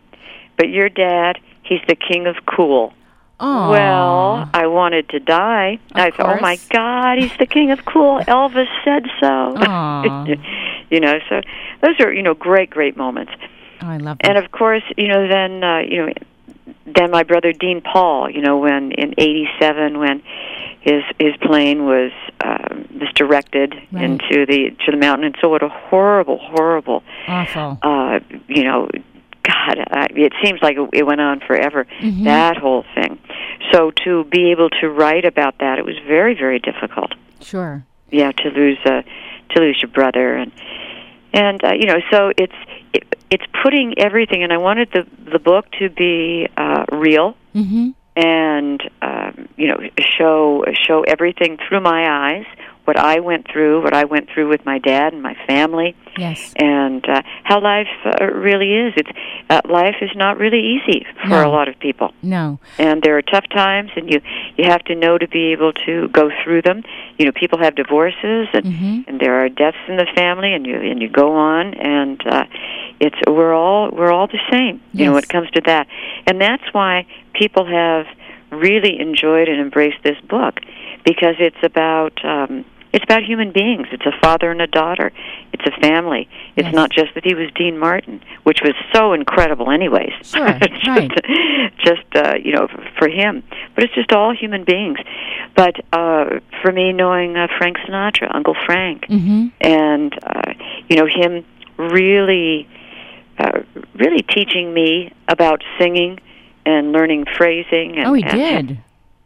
but 0.57 0.69
your 0.69 0.89
dad, 0.89 1.39
he's 1.63 1.81
the 1.87 1.95
king 1.97 2.27
of 2.27 2.37
cool." 2.47 2.93
oh. 3.41 3.71
Well, 3.71 4.51
I 4.53 4.67
wanted 4.67 5.09
to 5.11 5.21
die. 5.21 5.79
Of 5.91 5.97
I 5.97 6.11
thought, 6.11 6.39
oh 6.39 6.41
my. 6.41 6.59
God, 6.71 7.19
he's 7.19 7.37
the 7.39 7.47
king 7.47 7.71
of 7.71 7.85
cool. 7.85 8.21
Elvis 8.27 8.67
said 8.85 9.05
so. 9.21 10.35
You 10.91 11.01
know, 11.01 11.19
so 11.29 11.43
those 11.83 12.01
are 12.01 12.11
you 12.11 12.23
know 12.23 12.33
great, 12.33 12.71
great 12.71 12.97
moments. 12.97 13.33
Oh, 13.83 13.89
I 13.89 13.99
love 13.99 14.17
that. 14.23 14.27
And 14.27 14.39
of 14.39 14.51
course, 14.51 14.83
you 14.97 15.07
know, 15.07 15.29
then 15.29 15.63
uh, 15.63 15.81
you 15.81 16.07
know, 16.07 16.13
then 16.87 17.11
my 17.11 17.25
brother 17.25 17.53
Dean 17.53 17.83
Paul. 17.83 18.31
You 18.31 18.41
know, 18.41 18.57
when 18.57 18.93
in 18.93 19.13
'87 19.19 19.99
when 19.99 20.23
his 20.81 21.03
his 21.19 21.37
plane 21.39 21.85
was 21.85 22.13
um, 22.45 22.87
misdirected 22.91 23.75
Right. 23.93 24.05
into 24.05 24.47
the 24.47 24.71
to 24.85 24.91
the 24.93 24.97
mountain, 24.97 25.25
and 25.27 25.37
so 25.41 25.49
what 25.49 25.63
a 25.63 25.69
horrible, 25.69 26.39
horrible 26.39 27.03
Awful. 27.27 27.79
uh, 27.83 28.21
you 28.49 28.65
know, 28.65 28.89
God, 29.43 29.79
uh, 29.91 30.07
it 30.11 30.33
seems 30.45 30.61
like 30.63 30.77
it, 30.77 30.89
it 30.93 31.07
went 31.07 31.21
on 31.21 31.41
forever. 31.41 31.87
Mhm. 32.01 32.25
That 32.25 32.57
whole 32.59 32.85
thing. 32.95 33.19
So 33.73 33.91
to 34.05 34.25
be 34.25 34.51
able 34.51 34.71
to 34.81 34.89
write 34.89 35.25
about 35.25 35.59
that, 35.59 35.79
it 35.79 35.85
was 35.85 35.97
very, 36.07 36.35
very 36.35 36.59
difficult. 36.59 37.15
Sure. 37.41 37.83
Yeah, 38.11 38.33
to 38.33 38.49
lose 38.51 38.79
uh, 38.85 39.03
to 39.51 39.61
lose 39.61 39.81
your 39.83 39.91
brother, 39.91 40.35
and 40.35 40.53
and 41.33 41.63
uh, 41.65 41.73
you 41.75 41.87
know, 41.87 42.01
so 42.11 42.33
it's 42.37 42.55
it, 42.93 43.05
it's 43.31 43.45
putting 43.63 43.99
everything. 43.99 44.43
And 44.43 44.53
I 44.53 44.59
wanted 44.59 44.91
the 44.93 45.07
the 45.31 45.39
book 45.39 45.67
to 45.79 45.89
be 45.91 46.49
uh, 46.57 46.85
real 46.93 47.37
hmm 47.53 47.91
and 48.19 48.83
um, 49.01 49.49
you 49.57 49.69
know 49.69 49.79
show 50.01 50.65
show 50.75 51.03
everything 51.03 51.57
through 51.69 51.81
my 51.81 52.05
eyes. 52.11 52.47
What 52.89 52.97
I 52.99 53.21
went 53.21 53.47
through, 53.53 53.83
what 53.83 53.93
I 53.93 54.05
went 54.07 54.31
through 54.31 54.49
with 54.49 54.65
my 54.65 54.79
dad 54.79 55.13
and 55.13 55.23
my 55.23 55.37
family, 55.47 55.95
Yes. 56.17 56.55
and 56.57 57.07
uh, 57.07 57.21
how 57.45 57.61
life 57.61 57.87
uh, 58.07 58.25
really 58.33 58.73
is. 58.75 58.95
It's 58.97 59.11
uh, 59.51 59.61
life 59.69 59.97
is 60.01 60.09
not 60.17 60.39
really 60.39 60.63
easy 60.75 61.05
for 61.25 61.29
No. 61.43 61.49
a 61.49 61.51
lot 61.51 61.69
of 61.69 61.79
people, 61.79 62.15
No. 62.23 62.59
and 62.79 63.03
there 63.03 63.19
are 63.19 63.21
tough 63.21 63.47
times, 63.51 63.91
and 63.95 64.11
you 64.11 64.23
you 64.57 64.65
have 64.71 64.83
to 64.85 64.95
know 64.95 65.19
to 65.19 65.29
be 65.29 65.53
able 65.53 65.75
to 65.87 66.09
go 66.09 66.31
through 66.43 66.63
them. 66.63 66.83
You 67.19 67.27
know, 67.27 67.33
people 67.33 67.59
have 67.59 67.75
divorces, 67.75 68.49
and 68.55 68.65
Mhm. 68.65 69.05
and 69.07 69.21
there 69.21 69.35
are 69.45 69.51
deaths 69.51 69.77
in 69.87 69.97
the 69.99 70.07
family, 70.17 70.55
and 70.55 70.67
you 70.67 70.77
and 70.91 71.03
you 71.03 71.09
go 71.11 71.33
on, 71.35 71.75
and 71.75 72.27
uh, 72.27 72.45
it's 73.01 73.19
we're 73.27 73.53
all 73.55 73.91
we're 73.91 74.11
all 74.11 74.29
the 74.29 74.41
same. 74.51 74.81
You 74.95 75.05
know, 75.05 75.13
when 75.13 75.25
it 75.25 75.29
comes 75.29 75.51
to 75.51 75.61
that, 75.67 75.87
and 76.27 76.41
that's 76.41 76.65
why 76.73 77.05
people 77.35 77.67
have 77.67 78.07
really 78.51 78.99
enjoyed 78.99 79.47
and 79.47 79.61
embraced 79.61 80.03
this 80.03 80.19
book 80.23 80.55
because 81.05 81.37
it's 81.39 81.63
about 81.63 82.15
um, 82.25 82.65
it's 82.93 83.05
about 83.05 83.23
human 83.23 83.53
beings. 83.53 83.87
It's 83.93 84.07
a 84.07 84.13
father 84.21 84.51
and 84.51 84.61
a 84.63 84.67
daughter. 84.67 85.13
It's 85.53 85.65
a 85.67 85.81
family. 85.81 86.29
It's 86.57 86.67
Yes. 86.67 86.75
not 86.75 86.91
just 86.91 87.15
that 87.15 87.25
he 87.25 87.35
was 87.35 87.51
Dean 87.55 87.79
Martin, 87.79 88.21
which 88.45 88.61
was 88.63 88.75
so 88.95 89.13
incredible, 89.13 89.71
anyways. 89.71 90.13
Sure, 90.23 90.53
just, 90.59 90.87
right. 90.87 91.11
Just 91.85 92.03
uh, 92.17 92.35
you 92.43 92.53
know, 92.53 92.67
for 92.99 93.09
him, 93.09 93.43
but 93.75 93.85
it's 93.85 93.95
just 93.95 94.13
all 94.13 94.35
human 94.35 94.65
beings. 94.65 94.99
But 95.55 95.77
uh, 95.93 96.41
for 96.61 96.73
me, 96.73 96.93
knowing 96.93 97.37
uh, 97.37 97.47
Frank 97.57 97.77
Sinatra, 97.79 98.35
Uncle 98.35 98.57
Frank, 98.67 99.07
Mm-hmm. 99.09 99.47
and 99.61 100.13
uh, 100.25 100.53
you 100.89 100.97
know 100.97 101.07
him 101.07 101.45
really, 101.77 102.69
uh, 103.39 103.61
really 103.95 104.23
teaching 104.23 104.75
me 104.75 105.13
about 105.29 105.63
singing 105.79 106.19
and 106.67 106.93
learning 106.93 107.25
phrasing. 107.37 107.97
And, 107.99 108.07
Oh, 108.09 108.13
he 108.15 108.25
and- 108.25 108.69
did. 108.69 108.79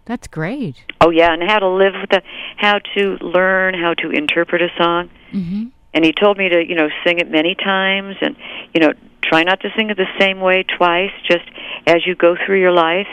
That's 0.05 0.27
great. 0.27 0.77
Oh 1.01 1.11
yeah, 1.11 1.33
and 1.33 1.43
how 1.43 1.59
to 1.61 1.69
live 1.69 1.95
with 2.01 2.11
the, 2.11 2.23
how 2.57 2.81
to 2.97 3.17
learn 3.21 3.75
how 3.75 3.95
to 3.95 4.11
interpret 4.11 4.63
a 4.63 4.69
song. 4.77 5.11
Mm-hmm. 5.33 5.67
And 5.95 6.05
he 6.05 6.13
told 6.13 6.39
me 6.39 6.49
to, 6.49 6.65
you 6.67 6.75
know, 6.75 6.89
sing 7.05 7.19
it 7.19 7.31
many 7.31 7.55
times, 7.55 8.17
and 8.21 8.37
you 8.75 8.81
know, 8.81 8.95
try 9.23 9.45
not 9.45 9.61
to 9.61 9.69
sing 9.77 9.91
it 9.91 9.97
the 9.97 10.07
same 10.19 10.41
way 10.41 10.65
twice. 10.65 11.13
Just 11.29 11.45
as 11.87 12.07
you 12.07 12.15
go 12.15 12.35
through 12.45 12.61
your 12.61 12.73
life, 12.73 13.07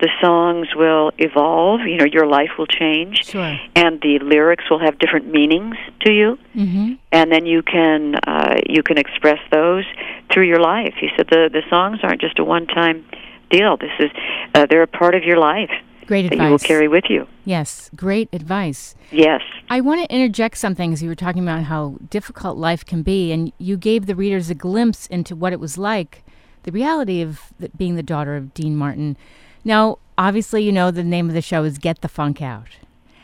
the 0.00 0.10
songs 0.20 0.68
will 0.76 1.10
evolve. 1.18 1.80
You 1.80 1.96
know, 1.96 2.04
your 2.04 2.26
life 2.26 2.50
will 2.56 2.66
change, 2.66 3.24
Sure. 3.24 3.58
and 3.74 4.00
the 4.00 4.20
lyrics 4.20 4.64
will 4.70 4.78
have 4.78 4.98
different 5.00 5.26
meanings 5.26 5.76
to 6.02 6.12
you. 6.12 6.38
Mm-hmm. 6.54 6.92
And 7.10 7.32
then 7.32 7.46
you 7.46 7.62
can 7.62 8.14
uh, 8.14 8.60
you 8.68 8.84
can 8.84 8.96
express 8.96 9.40
those 9.50 9.84
through 10.32 10.46
your 10.46 10.60
life. 10.60 10.94
He 11.00 11.08
said 11.16 11.26
the 11.30 11.50
the 11.52 11.62
songs 11.68 11.98
aren't 12.04 12.20
just 12.20 12.38
a 12.38 12.44
one 12.44 12.68
time 12.68 13.04
deal. 13.50 13.76
This 13.76 13.90
is 13.98 14.10
uh, 14.54 14.66
they're 14.66 14.82
a 14.82 14.86
part 14.86 15.16
of 15.16 15.24
your 15.24 15.38
life 15.38 15.70
Great 16.08 16.22
that 16.22 16.36
you 16.36 16.42
will 16.42 16.54
advice. 16.54 16.66
carry 16.66 16.88
with 16.88 17.04
you. 17.10 17.28
Yes, 17.44 17.90
great 17.94 18.30
advice. 18.32 18.94
Yes. 19.12 19.42
I 19.68 19.82
want 19.82 20.00
to 20.00 20.14
interject 20.14 20.56
something 20.56 20.90
as 20.94 21.02
you 21.02 21.10
were 21.10 21.14
talking 21.14 21.42
about 21.42 21.64
how 21.64 21.96
difficult 22.08 22.56
life 22.56 22.82
can 22.82 23.02
be, 23.02 23.30
and 23.30 23.52
you 23.58 23.76
gave 23.76 24.06
the 24.06 24.14
readers 24.14 24.48
a 24.48 24.54
glimpse 24.54 25.06
into 25.08 25.36
what 25.36 25.52
it 25.52 25.60
was 25.60 25.76
like, 25.76 26.24
the 26.62 26.72
reality 26.72 27.20
of 27.20 27.52
being 27.76 27.96
the 27.96 28.02
daughter 28.02 28.36
of 28.36 28.54
Dean 28.54 28.74
Martin. 28.74 29.18
Now, 29.64 29.98
obviously, 30.16 30.62
you 30.62 30.72
know 30.72 30.90
the 30.90 31.04
name 31.04 31.28
of 31.28 31.34
the 31.34 31.42
show 31.42 31.62
is 31.64 31.76
Get 31.76 32.00
the 32.00 32.08
Funk 32.08 32.40
Out. 32.40 32.68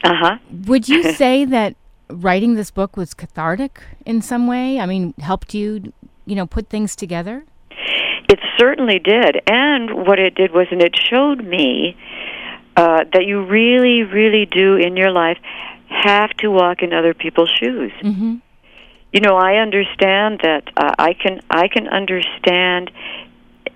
Uh 0.03 0.13
huh. 0.15 0.39
Would 0.67 0.87
you 0.87 1.11
say 1.15 1.47
that 1.47 1.77
writing 2.11 2.53
this 2.53 2.71
book 2.71 2.99
was 2.99 3.15
cathartic 3.15 3.83
in 4.05 4.21
some 4.21 4.47
way? 4.47 4.79
I 4.79 4.85
mean, 4.85 5.15
helped 5.21 5.55
you, 5.55 5.91
you 6.27 6.35
know, 6.35 6.45
put 6.47 6.69
things 6.69 6.95
together? 6.95 7.47
It 8.29 8.41
certainly 8.59 8.99
did. 8.99 9.41
And 9.47 10.07
what 10.07 10.19
it 10.19 10.35
did 10.35 10.53
was, 10.53 10.67
and 10.71 10.83
it 10.83 10.95
showed 10.99 11.45
me 11.47 11.97
uh, 12.77 13.05
that 13.13 13.25
you 13.27 13.45
really, 13.45 14.03
really 14.03 14.47
do 14.47 14.77
in 14.77 14.97
your 14.97 15.11
life 15.11 15.39
have 15.89 16.31
to 16.39 16.51
walk 16.51 16.83
in 16.83 16.93
other 16.93 17.15
people's 17.15 17.51
shoes. 17.61 17.93
Mm-hmm. 18.03 18.37
You 19.13 19.21
know, 19.21 19.37
I 19.37 19.57
understand 19.57 20.41
that. 20.43 20.71
Uh, 20.77 20.93
I 20.99 21.15
can, 21.15 21.41
I 21.49 21.69
can 21.69 21.87
understand 21.89 22.91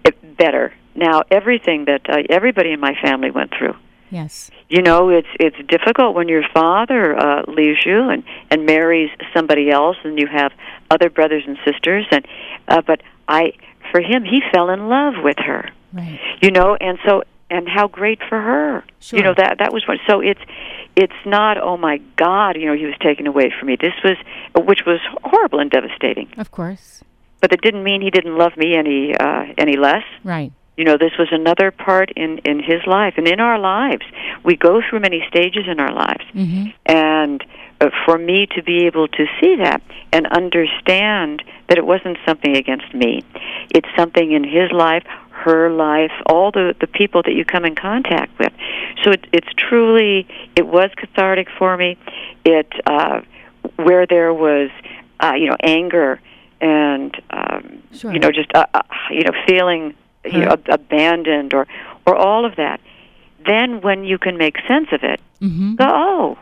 it 0.04 0.36
better 0.36 0.74
now. 0.96 1.22
Everything 1.30 1.84
that 1.84 2.08
uh, 2.08 2.22
everybody 2.28 2.72
in 2.72 2.80
my 2.80 2.94
family 3.00 3.30
went 3.30 3.52
through. 3.56 3.76
Yes. 4.10 4.50
You 4.68 4.82
know, 4.82 5.10
it's 5.10 5.28
it's 5.38 5.56
difficult 5.68 6.14
when 6.14 6.28
your 6.28 6.42
father 6.54 7.16
uh, 7.16 7.42
leaves 7.46 7.84
you 7.84 8.08
and 8.08 8.24
and 8.50 8.64
marries 8.64 9.10
somebody 9.34 9.70
else, 9.70 9.96
and 10.02 10.18
you 10.18 10.26
have 10.26 10.52
other 10.90 11.10
brothers 11.10 11.44
and 11.46 11.58
sisters. 11.64 12.06
And 12.10 12.26
uh, 12.68 12.82
but 12.82 13.02
I, 13.28 13.52
for 13.90 14.00
him, 14.00 14.24
he 14.24 14.42
fell 14.52 14.70
in 14.70 14.88
love 14.88 15.14
with 15.22 15.38
her. 15.38 15.70
Right. 15.92 16.18
You 16.40 16.50
know, 16.50 16.76
and 16.80 16.98
so 17.06 17.22
and 17.50 17.68
how 17.68 17.88
great 17.88 18.20
for 18.28 18.40
her. 18.40 18.84
Sure. 19.00 19.18
You 19.18 19.24
know 19.24 19.34
that 19.36 19.56
that 19.58 19.72
was 19.72 19.86
what. 19.88 19.98
So 20.06 20.20
it's 20.20 20.40
it's 20.96 21.20
not 21.24 21.58
oh 21.58 21.76
my 21.76 21.98
God, 22.16 22.56
you 22.56 22.66
know, 22.66 22.74
he 22.74 22.86
was 22.86 22.96
taken 23.00 23.26
away 23.26 23.52
from 23.58 23.68
me. 23.68 23.76
This 23.80 23.94
was 24.04 24.16
which 24.54 24.80
was 24.86 25.00
horrible 25.24 25.60
and 25.60 25.70
devastating. 25.70 26.28
Of 26.36 26.50
course. 26.50 27.02
But 27.40 27.52
it 27.52 27.60
didn't 27.62 27.84
mean 27.84 28.00
he 28.02 28.10
didn't 28.10 28.36
love 28.36 28.56
me 28.56 28.74
any 28.74 29.14
uh, 29.16 29.46
any 29.56 29.76
less. 29.76 30.04
Right. 30.24 30.52
You 30.76 30.84
know, 30.84 30.96
this 30.96 31.12
was 31.18 31.28
another 31.32 31.70
part 31.70 32.10
in 32.16 32.38
in 32.38 32.58
his 32.62 32.82
life 32.86 33.14
and 33.16 33.26
in 33.26 33.40
our 33.40 33.58
lives. 33.58 34.04
We 34.44 34.56
go 34.56 34.80
through 34.88 35.00
many 35.00 35.24
stages 35.28 35.64
in 35.66 35.80
our 35.80 35.92
lives, 35.92 36.24
Mm-hmm. 36.34 36.66
and 36.86 37.44
uh, 37.80 37.90
for 38.04 38.18
me 38.18 38.46
to 38.56 38.62
be 38.62 38.86
able 38.86 39.06
to 39.08 39.26
see 39.40 39.56
that 39.56 39.82
and 40.12 40.26
understand 40.28 41.42
that 41.68 41.78
it 41.78 41.86
wasn't 41.86 42.18
something 42.26 42.56
against 42.56 42.92
me, 42.94 43.22
it's 43.70 43.88
something 43.96 44.32
in 44.32 44.42
his 44.44 44.70
life, 44.72 45.04
her 45.38 45.70
life, 45.70 46.12
all 46.26 46.50
the 46.50 46.74
the 46.80 46.86
people 46.86 47.22
that 47.22 47.32
you 47.32 47.44
come 47.44 47.64
in 47.64 47.74
contact 47.74 48.38
with. 48.38 48.52
So 49.02 49.10
it, 49.12 49.26
it's 49.32 49.48
truly 49.56 50.26
it 50.56 50.66
was 50.66 50.90
cathartic 50.96 51.48
for 51.58 51.76
me. 51.76 51.96
It 52.44 52.70
uh, 52.86 53.20
where 53.76 54.06
there 54.06 54.32
was 54.34 54.70
uh, 55.20 55.34
you 55.36 55.46
know 55.48 55.56
anger 55.62 56.20
and 56.60 57.14
um, 57.30 57.82
Sure. 57.92 58.12
you 58.12 58.18
know 58.18 58.30
just 58.32 58.50
uh, 58.54 58.66
uh, 58.74 58.82
you 59.10 59.22
know 59.24 59.32
feeling 59.46 59.94
you 60.24 60.40
know 60.40 60.50
ab- 60.52 60.68
abandoned 60.68 61.54
or 61.54 61.66
or 62.06 62.16
all 62.16 62.44
of 62.44 62.56
that. 62.56 62.80
Then 63.46 63.80
when 63.80 64.04
you 64.04 64.18
can 64.18 64.36
make 64.36 64.56
sense 64.66 64.88
of 64.92 65.02
it, 65.02 65.20
Mm-hmm. 65.40 65.76
go 65.76 65.84
oh 65.88 66.38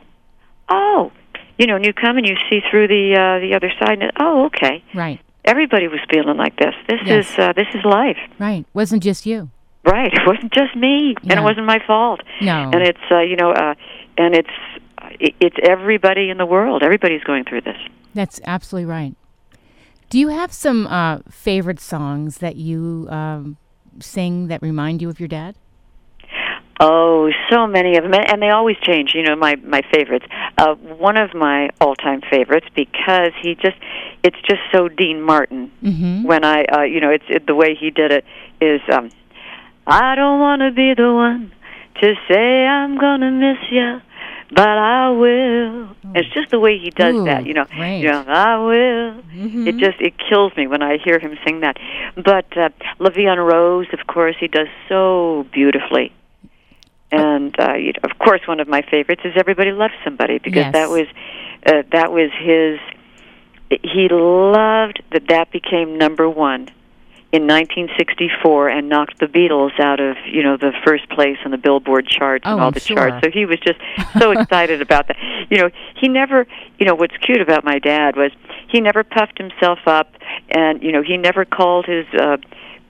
oh 0.71 1.13
you 1.59 1.67
know 1.67 1.77
and 1.77 1.85
you 1.85 1.93
come 1.93 2.17
and 2.17 2.27
you 2.27 2.37
see 2.49 2.61
through 2.71 2.89
the 2.89 3.15
uh, 3.15 3.39
the 3.41 3.55
other 3.55 3.71
side 3.79 4.01
and 4.03 4.11
oh 4.19 4.47
okay 4.47 4.83
Right. 4.95 5.21
Everybody 5.47 5.89
was 5.89 6.01
feeling 6.11 6.37
like 6.37 6.57
this 6.57 6.75
this 6.89 7.01
Yes. 7.05 7.31
is 7.33 7.39
uh, 7.39 7.53
this 7.55 7.67
is 7.75 7.85
life 7.85 8.19
Right. 8.39 8.65
Wasn't 8.75 9.03
just 9.03 9.27
you. 9.27 9.51
right 9.85 10.13
it 10.19 10.27
wasn't 10.27 10.53
just 10.53 10.75
me 10.77 11.15
and 11.23 11.33
it 11.41 11.43
wasn't 11.43 11.67
my 11.67 11.81
fault 11.87 12.21
No. 12.41 12.71
and 12.73 12.83
it's 12.83 13.07
uh, 13.11 13.21
you 13.21 13.37
know 13.37 13.51
uh, 13.53 13.75
and 14.19 14.35
it's 14.35 14.57
it's 15.21 15.57
everybody 15.63 16.31
in 16.31 16.39
the 16.39 16.47
world 16.47 16.83
everybody's 16.83 17.23
going 17.25 17.45
through 17.45 17.63
this 17.63 17.77
That's 18.15 18.41
absolutely 18.45 18.87
right. 18.91 19.15
Do 20.11 20.19
you 20.19 20.29
have 20.29 20.53
some 20.53 20.87
uh, 20.87 21.19
favorite 21.31 21.81
songs 21.81 22.39
that 22.39 22.57
you 22.57 23.09
um, 23.11 23.57
sing 23.99 24.47
that 24.49 24.63
remind 24.63 25.03
you 25.03 25.09
of 25.11 25.19
your 25.21 25.29
dad? 25.29 25.57
Oh, 26.79 27.31
so 27.51 27.67
many 27.67 27.97
of 27.97 28.05
them, 28.05 28.13
and 28.15 28.43
they 28.43 28.51
always 28.51 28.77
change. 28.83 29.13
You 29.15 29.23
know, 29.23 29.35
my 29.37 29.57
my 29.57 29.83
favorites. 29.93 30.27
Uh, 30.59 30.75
one 30.75 31.17
of 31.17 31.33
my 31.35 31.71
all-time 31.81 32.21
favorites 32.31 32.67
because 32.75 33.33
he 33.41 33.55
just—it's 33.55 34.37
just 34.43 34.61
so 34.73 34.89
Dean 34.89 35.23
Martin. 35.23 35.73
Mm-hmm. 35.83 36.25
When 36.25 36.45
I, 36.45 36.65
uh, 36.65 36.83
you 36.83 37.01
know, 37.01 37.11
it's 37.11 37.25
it, 37.29 37.47
the 37.47 37.55
way 37.55 37.75
he 37.75 37.91
did 37.91 38.13
it 38.13 38.25
is. 38.61 38.81
um 38.93 39.11
I 39.87 40.17
don't 40.17 40.41
want 40.41 40.61
to 40.63 40.71
be 40.73 40.95
the 40.95 41.13
one 41.15 41.53
to 42.03 42.15
say 42.29 42.67
I'm 42.67 42.99
gonna 42.99 43.31
miss 43.31 43.59
you, 43.71 44.01
but 44.51 44.67
I 44.69 45.11
will. 45.11 45.89
It's 46.15 46.29
just 46.35 46.51
the 46.51 46.59
way 46.59 46.79
he 46.79 46.91
does 46.91 47.15
Ooh, 47.15 47.25
that. 47.25 47.47
You 47.47 47.55
know, 47.55 47.67
you 48.03 48.11
know, 48.11 48.25
I 48.27 48.57
will. 48.59 49.23
Mhm. 49.23 49.67
It 49.67 49.77
just 49.79 50.01
it 50.01 50.15
kills 50.29 50.55
me 50.57 50.67
when 50.67 50.83
I 50.83 50.99
hear 50.99 51.19
him 51.19 51.39
sing 51.47 51.61
that. 51.61 51.79
But 52.17 52.55
uh, 52.57 52.69
La 52.99 53.11
Rose, 53.35 53.87
of 53.93 54.07
course, 54.07 54.37
he 54.39 54.49
does 54.49 54.69
so 54.89 55.47
beautifully. 55.53 56.13
And 57.13 57.55
uh, 57.59 57.75
you 57.75 57.93
know, 57.93 58.01
of 58.11 58.19
course, 58.19 58.41
one 58.47 58.61
of 58.61 58.69
my 58.69 58.83
favorites 58.83 59.23
is 59.25 59.33
"Everybody 59.37 59.71
Loves 59.73 59.95
Somebody" 60.05 60.39
because 60.39 60.57
Yes. 60.57 60.73
that 60.73 60.89
was 60.91 61.07
uh, 61.65 61.83
that 61.93 62.13
was 62.13 62.31
his. 62.39 62.79
He 63.83 64.09
loved 64.11 65.03
that 65.13 65.29
that 65.29 65.51
became 65.51 65.99
number 65.99 66.29
one 66.29 66.69
in 67.33 67.43
1964 67.49 68.69
and 68.69 68.89
knocked 68.89 69.19
the 69.19 69.27
Beatles 69.27 69.79
out 69.81 69.99
of 70.01 70.17
you 70.27 70.43
know 70.43 70.57
the 70.57 70.73
first 70.85 71.09
place 71.11 71.37
on 71.45 71.51
the 71.51 71.59
Billboard 71.59 72.07
charts 72.07 72.45
Oh, 72.47 72.53
and 72.53 72.61
all 72.61 72.67
I'm 72.69 72.73
the 72.73 72.81
sure. 72.81 72.97
charts. 72.97 73.25
So 73.25 73.31
he 73.31 73.47
was 73.47 73.59
just 73.61 73.79
so 74.19 74.31
excited 74.39 74.81
about 74.83 75.09
that. 75.09 75.17
You 75.51 75.59
know, 75.59 75.71
he 76.01 76.09
never. 76.09 76.47
You 76.79 76.87
know, 76.87 76.95
what's 76.95 77.17
cute 77.19 77.41
about 77.41 77.65
my 77.65 77.79
dad 77.79 78.17
was 78.17 78.33
he 78.69 78.81
never 78.81 79.05
puffed 79.05 79.39
himself 79.39 79.79
up, 79.87 80.13
and 80.51 80.83
you 80.83 80.93
know 80.93 81.03
he 81.03 81.17
never 81.17 81.45
called 81.45 81.87
his. 81.87 82.07
uh 82.19 82.37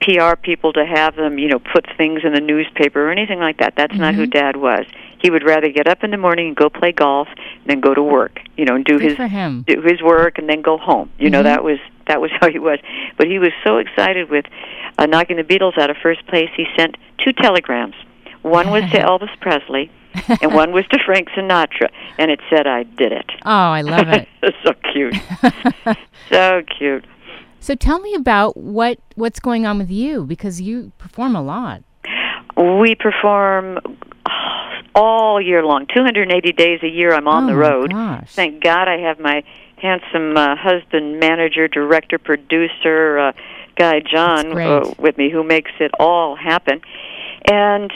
PR 0.01 0.35
people 0.35 0.73
to 0.73 0.85
have 0.85 1.15
them, 1.15 1.37
you 1.39 1.47
know, 1.49 1.59
put 1.59 1.85
things 1.97 2.21
in 2.23 2.33
the 2.33 2.39
newspaper 2.41 3.07
or 3.07 3.11
anything 3.11 3.39
like 3.39 3.57
that. 3.57 3.73
That's 3.75 3.95
not 3.95 4.13
who 4.15 4.25
Mhm. 4.27 4.31
Dad 4.31 4.55
was. 4.57 4.85
He 5.19 5.29
would 5.31 5.43
rather 5.43 5.69
get 5.69 5.87
up 5.87 6.03
in 6.03 6.11
the 6.11 6.17
morning 6.17 6.47
and 6.47 6.55
go 6.55 6.69
play 6.69 6.91
golf 6.91 7.27
than 7.65 7.79
go 7.79 7.93
to 7.95 8.03
work, 8.03 8.39
you 8.55 8.65
know, 8.65 8.75
and 8.75 8.85
do 8.85 8.99
Good 8.99 9.17
his 9.17 9.65
do 9.65 9.81
his 9.81 10.01
work 10.01 10.37
and 10.37 10.47
then 10.47 10.61
go 10.61 10.77
home. 10.77 11.09
You 11.17 11.29
know, 11.31 11.39
Mhm. 11.41 11.45
that 11.45 11.63
was 11.63 11.79
that 12.05 12.21
was 12.21 12.31
how 12.39 12.49
he 12.49 12.59
was. 12.59 12.79
But 13.17 13.27
he 13.27 13.39
was 13.39 13.51
so 13.63 13.77
excited 13.77 14.29
with 14.29 14.45
uh, 14.99 15.05
knocking 15.07 15.37
the 15.37 15.43
Beatles 15.43 15.77
out 15.77 15.89
of 15.89 15.97
first 15.97 16.25
place. 16.27 16.49
He 16.55 16.65
sent 16.77 16.95
two 17.17 17.33
telegrams. 17.33 17.95
One 18.43 18.69
was 18.69 18.83
to 18.91 18.99
Elvis 19.09 19.29
Presley, 19.41 19.89
and 20.41 20.53
one 20.53 20.71
was 20.71 20.85
to 20.89 20.99
Frank 21.03 21.29
Sinatra, 21.31 21.89
and 22.19 22.29
it 22.31 22.39
said, 22.49 22.67
"I 22.67 22.83
did 22.83 23.11
it." 23.11 23.25
Oh, 23.45 23.51
I 23.51 23.81
love 23.81 24.07
it. 24.09 24.27
so 24.63 24.71
cute, 24.93 25.15
so 26.29 26.61
cute. 26.77 27.05
So 27.59 27.75
tell 27.75 27.99
me 27.99 28.13
about 28.13 28.57
what 28.57 28.99
what's 29.15 29.39
going 29.39 29.65
on 29.65 29.77
with 29.77 29.89
you 29.89 30.23
because 30.23 30.61
you 30.61 30.91
perform 30.97 31.35
a 31.35 31.41
lot. 31.41 31.83
We 32.55 32.95
perform 32.95 33.79
all 34.95 35.39
year 35.39 35.63
long, 35.63 35.85
280 35.93 36.51
days 36.53 36.79
a 36.81 36.87
year. 36.87 37.13
I'm 37.13 37.27
on 37.27 37.43
oh 37.43 37.47
the 37.47 37.55
road. 37.55 37.91
Gosh. 37.91 38.33
Thank 38.33 38.63
God 38.63 38.87
I 38.87 38.97
have 38.97 39.19
my 39.19 39.43
handsome 39.77 40.35
uh, 40.35 40.55
husband, 40.55 41.19
manager, 41.19 41.67
director, 41.67 42.17
producer, 42.17 43.19
uh, 43.19 43.31
guy 43.75 43.99
John, 43.99 44.57
uh, 44.59 44.93
with 44.97 45.17
me, 45.17 45.29
who 45.29 45.43
makes 45.43 45.71
it 45.79 45.91
all 45.99 46.35
happen. 46.35 46.81
And 47.45 47.93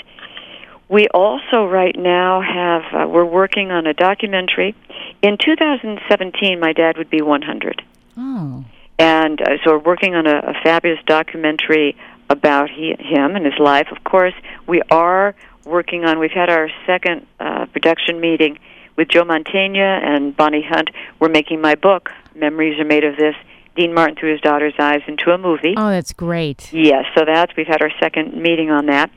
we 0.89 1.07
also 1.07 1.65
right 1.65 1.95
now 1.97 2.41
have 2.41 2.83
uh, 2.93 3.07
we're 3.07 3.25
working 3.25 3.71
on 3.71 3.87
a 3.87 3.93
documentary. 3.93 4.75
In 5.21 5.37
2017, 5.43 6.59
my 6.59 6.73
dad 6.73 6.97
would 6.97 7.09
be 7.09 7.21
100, 7.21 7.81
Oh. 8.17 8.65
And 8.99 9.41
uh, 9.41 9.57
so 9.63 9.71
we're 9.71 9.79
working 9.79 10.15
on 10.15 10.27
a, 10.27 10.37
a 10.37 10.53
fabulous 10.63 10.99
documentary 11.05 11.95
about 12.29 12.69
he, 12.69 12.95
him 12.99 13.35
and 13.35 13.45
his 13.45 13.59
life. 13.59 13.87
Of 13.91 14.03
course, 14.03 14.33
we 14.67 14.81
are 14.89 15.35
working 15.65 16.05
on. 16.05 16.19
We've 16.19 16.31
had 16.31 16.49
our 16.49 16.69
second 16.85 17.27
uh, 17.39 17.65
production 17.67 18.19
meeting 18.19 18.57
with 18.95 19.09
Joe 19.09 19.23
Mantegna 19.23 20.03
and 20.03 20.35
Bonnie 20.35 20.65
Hunt. 20.67 20.89
We're 21.19 21.29
making 21.29 21.61
my 21.61 21.75
book. 21.75 22.09
Memories 22.35 22.79
are 22.79 22.85
made 22.85 23.03
of 23.03 23.17
this. 23.17 23.35
Dean 23.75 23.93
Martin 23.93 24.17
through 24.17 24.33
his 24.33 24.41
daughter's 24.41 24.73
eyes 24.79 25.01
into 25.07 25.31
a 25.31 25.37
movie. 25.37 25.75
Oh, 25.77 25.89
that's 25.89 26.11
great. 26.11 26.73
Yes, 26.73 27.05
so 27.15 27.23
that's 27.25 27.55
we've 27.55 27.67
had 27.67 27.81
our 27.81 27.91
second 27.99 28.35
meeting 28.35 28.69
on 28.69 28.87
that. 28.87 29.09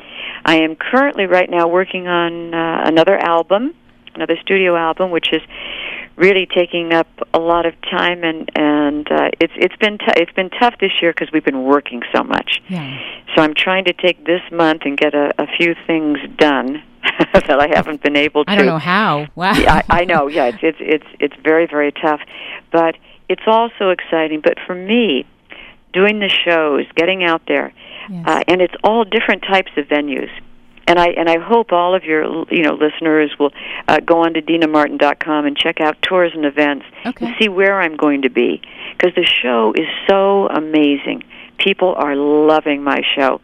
I 0.44 0.56
am 0.56 0.76
currently 0.76 1.26
right 1.26 1.50
now 1.50 1.66
working 1.66 2.06
on 2.06 2.54
uh, 2.54 2.82
another 2.84 3.18
album, 3.18 3.74
another 4.14 4.36
studio 4.40 4.76
album, 4.76 5.10
which 5.10 5.32
is 5.32 5.42
really 6.16 6.46
taking 6.46 6.92
up 6.92 7.08
a 7.32 7.38
lot 7.38 7.66
of 7.66 7.74
time 7.82 8.22
and 8.24 8.50
and 8.54 9.10
uh, 9.10 9.30
it's 9.40 9.52
it's 9.56 9.76
been 9.76 9.98
t- 9.98 10.06
it's 10.16 10.32
been 10.32 10.50
tough 10.50 10.74
this 10.80 10.92
year 11.02 11.12
because 11.12 11.32
we've 11.32 11.44
been 11.44 11.64
working 11.64 12.02
so 12.14 12.22
much. 12.22 12.62
Yeah. 12.68 12.98
So 13.34 13.42
I'm 13.42 13.54
trying 13.54 13.84
to 13.86 13.92
take 13.92 14.24
this 14.24 14.40
month 14.52 14.82
and 14.84 14.96
get 14.96 15.14
a, 15.14 15.32
a 15.42 15.46
few 15.56 15.74
things 15.86 16.18
done 16.36 16.82
that 17.32 17.58
I 17.60 17.68
haven't 17.74 18.02
been 18.02 18.16
able 18.16 18.44
to. 18.44 18.50
I 18.50 18.54
don't 18.56 18.66
know 18.66 18.78
how. 18.78 19.26
Wow. 19.34 19.52
Yeah, 19.54 19.82
I, 19.90 20.00
I 20.00 20.04
know. 20.04 20.28
Yeah, 20.28 20.46
it's 20.46 20.58
it's 20.62 20.78
it's 20.80 21.06
it's 21.20 21.36
very 21.42 21.66
very 21.66 21.92
tough, 21.92 22.20
but 22.70 22.96
it's 23.28 23.42
also 23.46 23.90
exciting. 23.90 24.40
But 24.40 24.58
for 24.66 24.74
me, 24.74 25.26
doing 25.92 26.20
the 26.20 26.28
shows, 26.28 26.86
getting 26.94 27.24
out 27.24 27.42
there, 27.48 27.72
Yes. 28.10 28.24
uh, 28.26 28.42
and 28.48 28.60
it's 28.60 28.74
all 28.84 29.04
different 29.04 29.42
types 29.42 29.70
of 29.76 29.86
venues. 29.86 30.30
And 30.86 30.98
I 30.98 31.08
and 31.08 31.28
I 31.30 31.38
hope 31.38 31.72
all 31.72 31.94
of 31.94 32.04
your 32.04 32.24
you 32.50 32.62
know 32.62 32.74
listeners 32.74 33.32
will 33.38 33.52
uh, 33.88 34.00
go 34.00 34.24
on 34.24 34.34
to 34.34 34.42
dinamartin.com 34.42 35.46
and 35.46 35.56
check 35.56 35.80
out 35.80 36.00
tours 36.02 36.32
and 36.34 36.44
events 36.44 36.84
Okay. 37.06 37.26
and 37.26 37.34
see 37.40 37.48
where 37.48 37.80
I'm 37.80 37.96
going 37.96 38.22
to 38.22 38.30
be 38.30 38.60
because 38.96 39.14
the 39.14 39.24
show 39.24 39.72
is 39.74 39.86
so 40.08 40.46
amazing. 40.48 41.24
People 41.58 41.94
are 41.96 42.14
loving 42.16 42.82
my 42.82 43.00
show. 43.16 43.40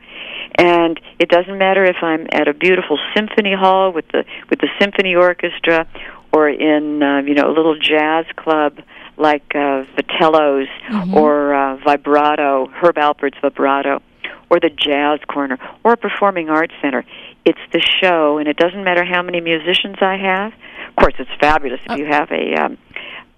And 0.58 1.00
it 1.18 1.28
doesn't 1.28 1.56
matter 1.58 1.84
if 1.84 1.96
I'm 2.02 2.26
at 2.32 2.48
a 2.48 2.52
beautiful 2.54 2.98
symphony 3.16 3.54
hall 3.54 3.92
with 3.92 4.08
the 4.08 4.24
with 4.50 4.58
the 4.60 4.68
symphony 4.78 5.14
orchestra 5.14 5.86
or 6.32 6.48
in 6.48 7.02
uh, 7.02 7.18
you 7.22 7.34
know 7.34 7.48
a 7.48 7.54
little 7.54 7.78
jazz 7.78 8.26
club 8.36 8.78
like 9.16 9.44
uh, 9.54 9.84
Vitello's 9.96 10.68
Mhm. 10.90 11.14
or 11.14 11.54
uh, 11.54 11.76
Vibrato, 11.76 12.66
Herb 12.72 12.96
Alpert's 12.96 13.38
Vibrato, 13.42 14.02
or 14.48 14.58
the 14.60 14.70
Jazz 14.70 15.20
Corner, 15.28 15.58
or 15.84 15.92
a 15.92 15.96
performing 15.96 16.48
arts 16.50 16.72
center. 16.82 17.04
It's 17.44 17.58
the 17.72 17.80
show, 18.00 18.38
and 18.38 18.46
it 18.48 18.56
doesn't 18.56 18.84
matter 18.84 19.04
how 19.04 19.22
many 19.22 19.40
musicians 19.40 19.96
I 20.00 20.16
have. 20.16 20.52
Of 20.88 20.96
course, 20.96 21.14
it's 21.18 21.30
fabulous 21.40 21.80
if 21.84 21.90
Oh. 21.92 21.96
you 21.96 22.06
have 22.06 22.30
a, 22.30 22.54
um, 22.54 22.78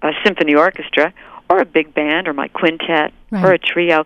a 0.01 0.11
symphony 0.25 0.55
orchestra, 0.55 1.13
or 1.49 1.59
a 1.59 1.65
big 1.65 1.93
band, 1.93 2.27
or 2.27 2.33
my 2.33 2.47
quintet, 2.49 3.13
or 3.31 3.51
a 3.53 3.57
trio. 3.57 4.05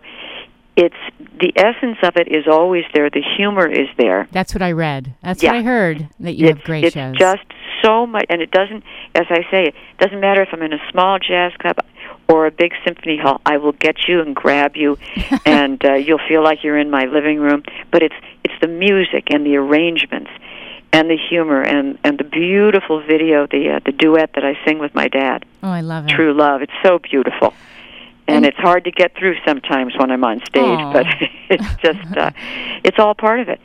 It's 0.76 0.94
the 1.40 1.52
essence 1.56 1.98
of 2.04 2.16
it 2.16 2.28
is 2.28 2.46
always 2.46 2.84
there. 2.94 3.10
The 3.10 3.22
humor 3.36 3.66
is 3.66 3.88
there. 3.96 4.28
That's 4.30 4.54
what 4.54 4.62
I 4.62 4.72
read. 4.72 5.14
That's 5.22 5.42
Yeah. 5.42 5.50
what 5.52 5.58
I 5.58 5.62
heard. 5.62 6.08
That 6.20 6.34
you 6.34 6.46
it's, 6.48 6.58
have 6.58 6.64
great 6.64 6.84
it's 6.84 6.94
shows. 6.94 7.16
just 7.18 7.42
so 7.82 8.06
much, 8.06 8.26
and 8.28 8.40
it 8.40 8.50
doesn't. 8.52 8.84
As 9.14 9.26
I 9.30 9.44
say, 9.50 9.64
it 9.66 9.74
doesn't 9.98 10.20
matter 10.20 10.42
if 10.42 10.50
I'm 10.52 10.62
in 10.62 10.72
a 10.72 10.80
small 10.92 11.18
jazz 11.18 11.52
club 11.58 11.78
or 12.28 12.46
a 12.46 12.50
big 12.50 12.72
symphony 12.84 13.16
hall. 13.16 13.40
I 13.46 13.56
will 13.56 13.72
get 13.72 14.06
you 14.06 14.20
and 14.20 14.34
grab 14.36 14.76
you, 14.76 14.98
and 15.46 15.82
uh, 15.84 15.94
you'll 15.94 16.20
feel 16.28 16.42
like 16.42 16.62
you're 16.62 16.78
in 16.78 16.90
my 16.90 17.04
living 17.06 17.38
room. 17.40 17.62
But 17.90 18.02
it's 18.02 18.14
it's 18.44 18.54
the 18.60 18.68
music 18.68 19.28
and 19.30 19.44
the 19.46 19.56
arrangements, 19.56 20.30
and 20.92 21.08
the 21.10 21.16
humor 21.16 21.62
and 21.62 21.98
and 22.04 22.18
the 22.18 22.24
beautiful 22.24 23.00
video, 23.02 23.46
the 23.46 23.70
uh, 23.76 23.80
the 23.84 23.92
duet 23.92 24.30
that 24.34 24.44
I 24.44 24.58
sing 24.64 24.78
with 24.78 24.94
my 24.94 25.08
dad, 25.08 25.44
oh, 25.62 25.70
I 25.70 25.80
love 25.80 26.04
it. 26.06 26.10
True 26.10 26.34
Love. 26.34 26.62
It's 26.62 26.72
so 26.82 26.98
beautiful. 26.98 27.54
And 28.26 28.44
And- 28.44 28.46
it's 28.46 28.58
hard 28.58 28.84
to 28.84 28.90
get 28.90 29.14
through 29.16 29.36
sometimes 29.46 29.96
when 29.96 30.10
I'm 30.10 30.22
on 30.22 30.40
stage, 30.44 30.78
Aw. 30.78 30.92
but 30.92 31.06
it's 31.48 31.76
just 31.82 32.16
uh, 32.16 32.30
it's 32.84 32.98
all 32.98 33.14
part 33.14 33.40
of 33.40 33.48
it. 33.48 33.60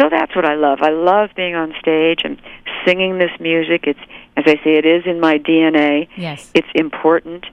So 0.00 0.08
that's 0.10 0.34
what 0.34 0.44
I 0.44 0.54
love. 0.54 0.80
I 0.82 0.90
love 0.90 1.30
being 1.36 1.54
on 1.54 1.74
stage 1.80 2.20
and 2.24 2.38
singing 2.84 3.18
this 3.18 3.30
music. 3.40 3.86
It's 3.86 4.00
as 4.38 4.44
I 4.46 4.56
say, 4.64 4.74
it 4.76 4.84
is 4.86 5.04
in 5.06 5.20
my 5.20 5.38
DNA. 5.38 6.08
Yes. 6.16 6.50
It's 6.54 6.68
important, 6.74 7.46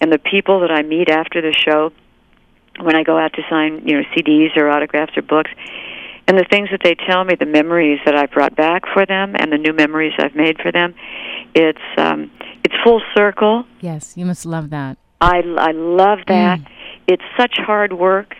and 0.00 0.12
the 0.12 0.18
people 0.18 0.60
that 0.60 0.70
I 0.70 0.82
meet 0.82 1.08
after 1.08 1.40
the 1.40 1.52
show, 1.52 1.92
when 2.80 2.94
I 2.94 3.02
go 3.02 3.18
out 3.18 3.32
to 3.34 3.42
sign, 3.48 3.82
you 3.86 3.96
know, 3.98 4.02
CDs 4.14 4.56
or 4.56 4.68
autographs 4.68 5.16
or 5.16 5.22
books, 5.22 5.50
and 6.28 6.36
the 6.36 6.44
things 6.50 6.68
that 6.72 6.80
they 6.82 6.94
tell 6.94 7.24
me, 7.24 7.34
the 7.38 7.46
memories 7.46 8.00
that 8.04 8.16
I've 8.16 8.30
brought 8.32 8.56
back 8.56 8.82
for 8.92 9.06
them, 9.06 9.34
and 9.38 9.52
the 9.52 9.58
new 9.58 9.72
memories 9.72 10.12
I've 10.18 10.34
made 10.34 10.60
for 10.60 10.72
them, 10.72 10.94
it's 11.54 11.78
um, 11.96 12.30
it's 12.64 12.74
full 12.84 13.00
circle. 13.14 13.64
Yes. 13.80 14.16
You 14.16 14.26
must 14.26 14.44
love 14.44 14.70
that. 14.70 14.98
I 15.20 15.38
I 15.56 15.70
love 15.72 16.18
that. 16.26 16.60
Mm. 16.60 16.66
It's 17.06 17.22
such 17.36 17.56
hard 17.58 17.92
work. 17.92 18.34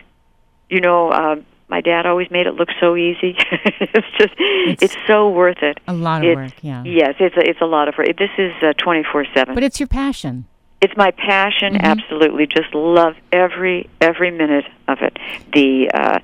You 0.69 0.81
know, 0.81 1.09
uh, 1.09 1.35
my 1.69 1.79
dad 1.79 2.05
always 2.05 2.29
made 2.29 2.45
it 2.45 2.55
look 2.55 2.69
so 2.79 2.95
easy. 2.97 3.35
it's 3.79 4.07
just 4.17 4.33
it's, 4.37 4.95
so 5.07 5.29
worth 5.29 5.63
it. 5.63 5.79
A 5.87 5.93
lot 5.93 6.23
of 6.23 6.29
It's- 6.29 6.51
work. 6.51 6.53
Yeah. 6.61 6.83
Yes, 6.83 7.15
it's 7.19 7.37
a, 7.37 7.49
it's 7.49 7.61
a 7.61 7.65
lot 7.65 7.87
of 7.87 7.95
work. 7.97 8.07
This 8.17 8.29
is 8.37 8.51
twenty 8.77 9.03
four 9.09 9.25
seven. 9.33 9.55
But 9.55 9.63
it's 9.63 9.79
your 9.79 9.87
passion. 9.87 10.45
It's 10.81 10.95
my 10.95 11.11
passion. 11.11 11.73
Mhm. 11.73 11.81
Absolutely, 11.81 12.45
just 12.47 12.73
love 12.73 13.15
every 13.31 13.89
every 13.99 14.31
minute 14.31 14.65
of 14.87 14.99
it. 15.01 15.17
The 15.53 15.89
uh, 15.91 16.19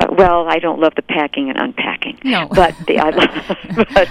uh, 0.00 0.06
well, 0.10 0.48
I 0.48 0.58
don't 0.58 0.80
love 0.80 0.94
the 0.96 1.02
packing 1.02 1.50
and 1.50 1.58
unpacking. 1.58 2.18
No. 2.24 2.48
but 2.54 2.74
the 2.86 2.98
I 3.00 3.10
love, 3.10 3.86
but 3.94 4.08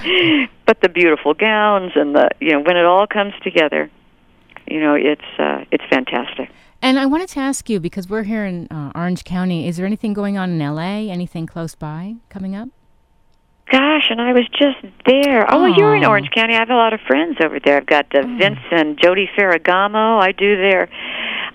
but 0.65 0.81
the 0.81 0.89
beautiful 0.89 1.33
gowns 1.33 1.93
and 1.95 2.13
the 2.15 2.29
you 2.39 2.51
know 2.51 2.59
when 2.59 2.77
it 2.77 2.85
all 2.85 3.07
comes 3.07 3.33
together, 3.43 3.89
you 4.69 4.79
know 4.79 4.93
it's 4.93 5.25
uh, 5.39 5.63
it's 5.71 5.83
fantastic. 5.89 6.49
And 6.79 6.99
I 6.99 7.07
wanted 7.07 7.29
to 7.29 7.39
ask 7.39 7.69
you 7.71 7.79
because 7.79 8.07
we're 8.07 8.23
here 8.23 8.45
in 8.45 8.67
uh, 8.69 8.91
Orange 8.93 9.23
County. 9.23 9.67
Is 9.67 9.77
there 9.77 9.85
anything 9.87 10.13
going 10.13 10.37
on 10.37 10.51
in 10.51 10.59
LA? 10.59 11.11
Anything 11.11 11.47
close 11.47 11.73
by 11.73 12.17
coming 12.29 12.55
up? 12.55 12.69
Gosh, 13.71 14.07
and 14.09 14.21
I 14.21 14.31
was 14.33 14.47
just 14.49 14.77
there. 15.05 15.51
Oh, 15.51 15.63
well, 15.63 15.73
you're 15.77 15.95
in 15.95 16.05
Orange 16.05 16.29
County. 16.31 16.55
I 16.55 16.59
have 16.59 16.69
a 16.69 16.75
lot 16.75 16.93
of 16.93 17.01
friends 17.01 17.37
over 17.43 17.59
there. 17.59 17.77
I've 17.77 17.85
got 17.85 18.13
uh. 18.15 18.21
Vince 18.25 18.59
and 18.71 18.97
Jody 19.01 19.29
Ferragamo. 19.37 20.21
I 20.21 20.31
do 20.31 20.55
their, 20.55 20.87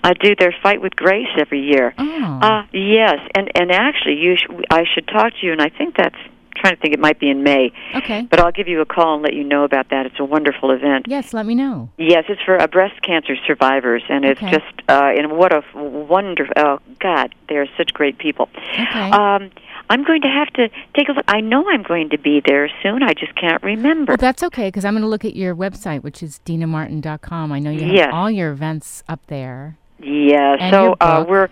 I 0.03 0.13
do 0.13 0.35
their 0.35 0.53
fight 0.61 0.81
with 0.81 0.95
Grace 0.95 1.27
every 1.39 1.61
year. 1.61 1.93
Oh. 1.97 2.39
Uh 2.41 2.65
yes, 2.71 3.17
and 3.35 3.49
and 3.55 3.71
actually, 3.71 4.15
you 4.19 4.35
sh- 4.37 4.47
I 4.69 4.83
should 4.93 5.07
talk 5.07 5.33
to 5.39 5.45
you, 5.45 5.51
and 5.53 5.61
I 5.61 5.69
think 5.69 5.95
that's 5.97 6.15
trying 6.55 6.75
to 6.75 6.81
think 6.81 6.93
it 6.93 6.99
might 6.99 7.19
be 7.19 7.29
in 7.31 7.41
May, 7.41 7.73
okay. 7.95 8.27
but 8.29 8.39
I'll 8.39 8.51
give 8.51 8.67
you 8.67 8.79
a 8.81 8.85
call 8.85 9.15
and 9.15 9.23
let 9.23 9.33
you 9.33 9.43
know 9.43 9.63
about 9.63 9.89
that. 9.89 10.05
It's 10.05 10.19
a 10.19 10.23
wonderful 10.23 10.69
event. 10.69 11.07
Yes. 11.09 11.33
Let 11.33 11.47
me 11.47 11.55
know. 11.55 11.89
Yes, 11.97 12.25
it's 12.29 12.41
for 12.43 12.61
uh, 12.61 12.67
breast 12.67 13.01
cancer 13.01 13.35
survivors, 13.47 14.03
and 14.07 14.23
it's 14.23 14.39
Okay. 14.41 14.51
just 14.51 14.81
uh, 14.87 15.11
and 15.17 15.31
what 15.35 15.51
a 15.51 15.63
wonderful. 15.75 16.53
Oh 16.57 16.79
God, 16.99 17.33
they 17.49 17.55
are 17.55 17.65
such 17.75 17.91
great 17.93 18.19
people. 18.19 18.49
Okay. 18.73 19.09
Um, 19.09 19.49
I'm 19.89 20.03
going 20.03 20.21
to 20.21 20.27
have 20.27 20.47
to 20.53 20.69
take 20.95 21.09
a 21.09 21.11
look. 21.11 21.25
I 21.27 21.41
know 21.41 21.69
I'm 21.69 21.83
going 21.83 22.09
to 22.09 22.17
be 22.17 22.41
there 22.45 22.69
soon. 22.81 23.03
I 23.03 23.13
just 23.13 23.35
can't 23.35 23.61
remember. 23.63 24.11
Well, 24.11 24.17
that's 24.17 24.41
okay 24.43 24.67
because 24.69 24.85
I'm 24.85 24.93
going 24.93 25.01
to 25.03 25.07
look 25.09 25.25
at 25.25 25.35
your 25.35 25.55
website, 25.55 26.01
which 26.03 26.23
is 26.23 26.39
dinamartin.com. 26.45 27.51
I 27.51 27.59
know 27.59 27.69
you 27.69 27.81
have 27.81 27.93
Yes. 27.93 28.09
all 28.13 28.31
your 28.31 28.51
events 28.51 29.03
up 29.07 29.19
there. 29.27 29.77
yeah. 29.99 30.55
And 30.59 30.71
so 30.73 30.95
uh, 30.99 31.25
we're, 31.27 31.49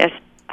yes, 0.00 0.10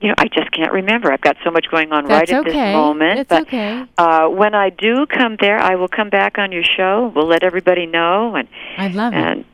you 0.00 0.08
know, 0.08 0.14
I 0.18 0.28
just 0.28 0.50
can't 0.52 0.72
remember. 0.72 1.12
I've 1.12 1.20
got 1.22 1.36
so 1.44 1.50
much 1.50 1.66
going 1.70 1.92
on 1.92 2.04
That's 2.06 2.30
right 2.30 2.38
at 2.38 2.46
okay. 2.46 2.52
this 2.52 2.74
moment. 2.74 3.18
It's 3.20 3.28
but 3.28 3.42
okay. 3.42 3.84
uh, 3.98 4.28
when 4.28 4.54
I 4.54 4.70
do 4.70 5.06
come 5.06 5.36
there, 5.40 5.58
I 5.58 5.74
will 5.74 5.88
come 5.88 6.10
back 6.10 6.38
on 6.38 6.52
your 6.52 6.64
show. 6.64 7.12
We'll 7.14 7.26
let 7.26 7.42
everybody 7.42 7.86
know, 7.86 8.34
and 8.36 8.48
I'd 8.78 8.94
love 8.94 9.12
it. 9.12 9.16
and 9.16 9.44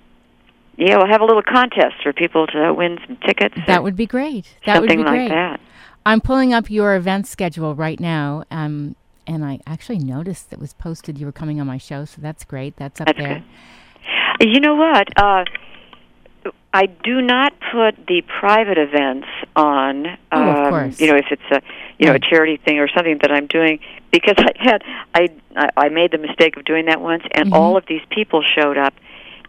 yeah, 0.77 0.99
we'll 0.99 1.07
have 1.09 1.23
a 1.23 1.25
little 1.25 1.42
contest 1.42 1.95
for 2.03 2.12
people 2.12 2.47
to 2.49 2.75
win 2.75 2.99
some 3.07 3.16
tickets. 3.25 3.55
That 3.66 3.83
would 3.83 3.97
be 3.97 4.05
great. 4.07 4.55
That 4.66 4.83
would 4.83 4.90
something 4.90 4.99
be 4.99 5.05
like 5.05 5.12
great. 5.14 5.29
that. 5.31 5.61
I'm 6.07 6.21
pulling 6.21 6.55
up 6.55 6.71
your 6.71 6.95
event 6.95 7.27
schedule 7.27 7.75
right 7.75 7.99
now, 7.99 8.45
um, 8.51 8.95
and 9.27 9.45
I 9.45 9.59
actually 9.66 9.99
noticed 9.99 10.51
that 10.51 10.61
was 10.61 10.73
posted 10.75 11.19
you 11.19 11.27
were 11.27 11.33
coming 11.33 11.61
on 11.61 11.66
my 11.66 11.79
show, 11.79 12.05
so 12.05 12.23
that's 12.23 12.45
great. 12.45 12.77
That's 12.77 13.01
up 13.01 13.09
That's 13.09 13.19
there. 13.19 13.45
good. 14.40 14.49
You 14.49 14.61
know 14.61 14.77
what? 14.77 15.09
Uh, 15.21 15.45
I 16.73 16.87
do 16.87 17.21
not 17.23 17.55
put 17.73 17.97
the 18.07 18.23
private 18.38 18.79
events 18.79 19.27
on. 19.57 20.07
Oh, 20.31 20.42
of 20.51 20.57
um, 20.59 20.69
course. 20.71 21.01
You 21.01 21.09
know, 21.09 21.16
if 21.16 21.27
it's 21.31 21.42
a 21.51 21.61
you 21.99 22.07
know 22.07 22.12
Right. 22.12 22.25
a 22.25 22.31
charity 22.31 22.59
thing 22.59 22.79
or 22.79 22.87
something 22.95 23.19
that 23.23 23.33
I'm 23.33 23.47
doing, 23.47 23.81
because 24.12 24.35
I 24.38 24.53
had 24.59 24.85
I 25.14 25.29
I 25.77 25.88
made 25.88 26.12
the 26.12 26.19
mistake 26.19 26.57
of 26.57 26.64
doing 26.64 26.85
that 26.87 27.01
once, 27.01 27.25
and 27.35 27.51
Mhm. 27.51 27.57
all 27.57 27.77
of 27.77 27.85
these 27.88 28.03
people 28.11 28.42
showed 28.42 28.79
up 28.79 28.95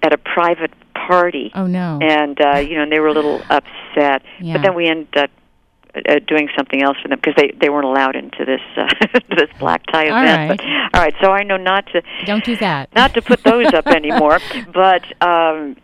at 0.02 0.14
a 0.14 0.18
private 0.18 0.72
party, 0.96 1.52
Oh 1.54 1.68
no. 1.68 2.00
and 2.02 2.40
uh, 2.42 2.58
you 2.58 2.76
know, 2.78 2.84
and 2.84 2.92
they 2.92 3.00
were 3.00 3.08
a 3.10 3.14
little 3.14 3.42
upset. 3.50 4.24
Yeah. 4.40 4.54
But 4.54 4.62
then 4.64 4.74
we 4.76 4.88
ended 4.88 5.16
up. 5.18 5.30
Uh, 6.08 6.20
doing 6.28 6.50
something 6.56 6.82
else 6.84 6.98
for 7.02 7.08
them 7.08 7.20
because 7.22 7.34
they 7.38 7.52
they 7.60 7.70
weren't 7.70 7.86
allowed 7.86 8.16
into 8.16 8.46
this 8.46 8.62
uh, 8.76 8.88
this 9.36 9.50
black 9.60 9.86
tie 9.92 10.06
event. 10.06 10.50
right. 10.50 10.58
But, 10.58 10.66
all 10.98 11.02
right, 11.06 11.14
so 11.22 11.32
I 11.32 11.44
know 11.44 11.58
not 11.58 11.86
to 11.94 12.02
Don't 12.26 12.44
do 12.44 12.56
that. 12.58 12.94
not 12.96 13.14
to 13.14 13.22
put 13.22 13.44
those 13.44 13.74
up 13.74 13.88
anymore. 14.00 14.40
But 14.74 15.04
um, 15.22 15.76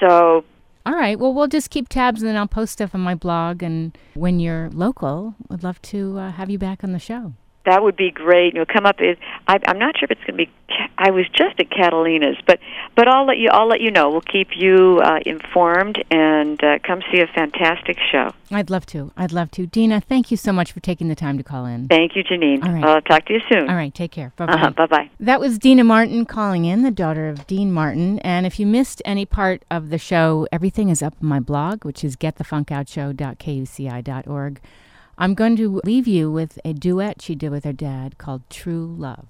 so 0.00 0.44
All 0.84 0.94
right. 0.94 1.18
Well, 1.18 1.32
we'll 1.34 1.48
just 1.48 1.70
keep 1.70 1.88
tabs, 1.88 2.22
and 2.22 2.28
then 2.28 2.36
I'll 2.36 2.46
post 2.46 2.72
stuff 2.74 2.94
on 2.94 3.00
my 3.00 3.14
blog. 3.14 3.62
And 3.62 3.96
when 4.14 4.40
you're 4.40 4.70
local, 4.70 5.34
would 5.48 5.62
love 5.64 5.80
to 5.82 6.18
uh, 6.18 6.32
have 6.32 6.50
you 6.50 6.58
back 6.58 6.84
on 6.84 6.92
the 6.92 6.98
show. 6.98 7.32
That 7.66 7.82
would 7.82 7.96
be 7.96 8.10
great. 8.10 8.54
You'll 8.54 8.66
come 8.66 8.86
up. 8.86 9.00
Is 9.00 9.16
I, 9.46 9.58
I'm 9.66 9.78
not 9.78 9.98
sure 9.98 10.06
if 10.06 10.12
it's 10.12 10.24
going 10.24 10.38
to 10.38 10.46
be. 10.46 10.50
I 10.98 11.10
was 11.10 11.26
just 11.28 11.60
at 11.60 11.70
Catalina's, 11.70 12.36
but 12.46 12.58
but 12.94 13.08
I'll 13.08 13.26
let 13.26 13.38
you. 13.38 13.50
I'll 13.50 13.68
let 13.68 13.80
you 13.80 13.90
know. 13.90 14.10
We'll 14.10 14.20
keep 14.22 14.56
you 14.56 15.00
uh, 15.04 15.18
informed 15.26 16.02
and 16.10 16.62
uh, 16.62 16.78
come 16.82 17.02
see 17.12 17.20
a 17.20 17.26
fantastic 17.26 17.98
show. 18.10 18.32
I'd 18.50 18.70
love 18.70 18.86
to. 18.86 19.12
I'd 19.16 19.32
love 19.32 19.50
to. 19.52 19.66
Dina, 19.66 20.00
thank 20.00 20.30
you 20.30 20.36
so 20.36 20.52
much 20.52 20.72
for 20.72 20.80
taking 20.80 21.08
the 21.08 21.14
time 21.14 21.38
to 21.38 21.44
call 21.44 21.64
in. 21.66 21.88
Thank 21.88 22.16
you, 22.16 22.24
Janine. 22.24 22.64
All 22.64 22.72
right. 22.72 22.84
I'll 22.84 23.02
talk 23.02 23.26
to 23.26 23.34
you 23.34 23.40
soon. 23.50 23.68
All 23.68 23.76
right, 23.76 23.94
take 23.94 24.12
care. 24.12 24.32
Bye 24.36 24.46
bye. 24.46 24.52
Uh-huh, 24.54 24.70
bye 24.70 24.86
bye. 24.86 25.10
That 25.20 25.40
was 25.40 25.58
Dina 25.58 25.84
Martin 25.84 26.24
calling 26.24 26.64
in, 26.64 26.82
the 26.82 26.90
daughter 26.90 27.28
of 27.28 27.46
Dean 27.46 27.70
Martin. 27.72 28.18
And 28.20 28.46
if 28.46 28.58
you 28.60 28.66
missed 28.66 29.02
any 29.04 29.26
part 29.26 29.64
of 29.70 29.90
the 29.90 29.98
show, 29.98 30.46
everything 30.52 30.88
is 30.88 31.02
up 31.02 31.14
on 31.20 31.28
my 31.28 31.40
blog, 31.40 31.84
which 31.84 32.02
is 32.04 32.16
getthefunkoutshow.kuci.org. 32.16 34.60
I'm 35.18 35.32
going 35.32 35.56
to 35.56 35.80
leave 35.82 36.06
you 36.06 36.30
with 36.30 36.58
a 36.62 36.74
duet 36.74 37.22
she 37.22 37.34
did 37.34 37.50
with 37.50 37.64
her 37.64 37.72
dad 37.72 38.18
called 38.18 38.42
True 38.50 38.94
Love. 38.98 39.28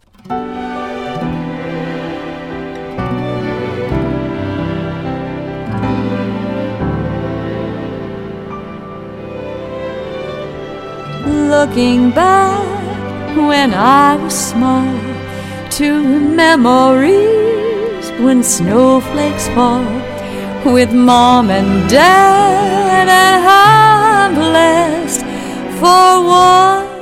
Looking 11.25 12.11
back 12.11 13.37
when 13.37 13.73
I 13.73 14.17
was 14.17 14.35
small 14.35 14.93
to 15.71 16.03
memories 16.03 17.15
when 18.21 18.43
snowflakes 18.43 19.47
fall 19.51 19.85
with 20.65 20.93
mom 20.93 21.51
and 21.51 21.89
dad, 21.89 23.09
and 23.09 23.47
I'm 23.47 24.35
blessed 24.35 25.25
for 25.77 26.23
one 26.25 26.96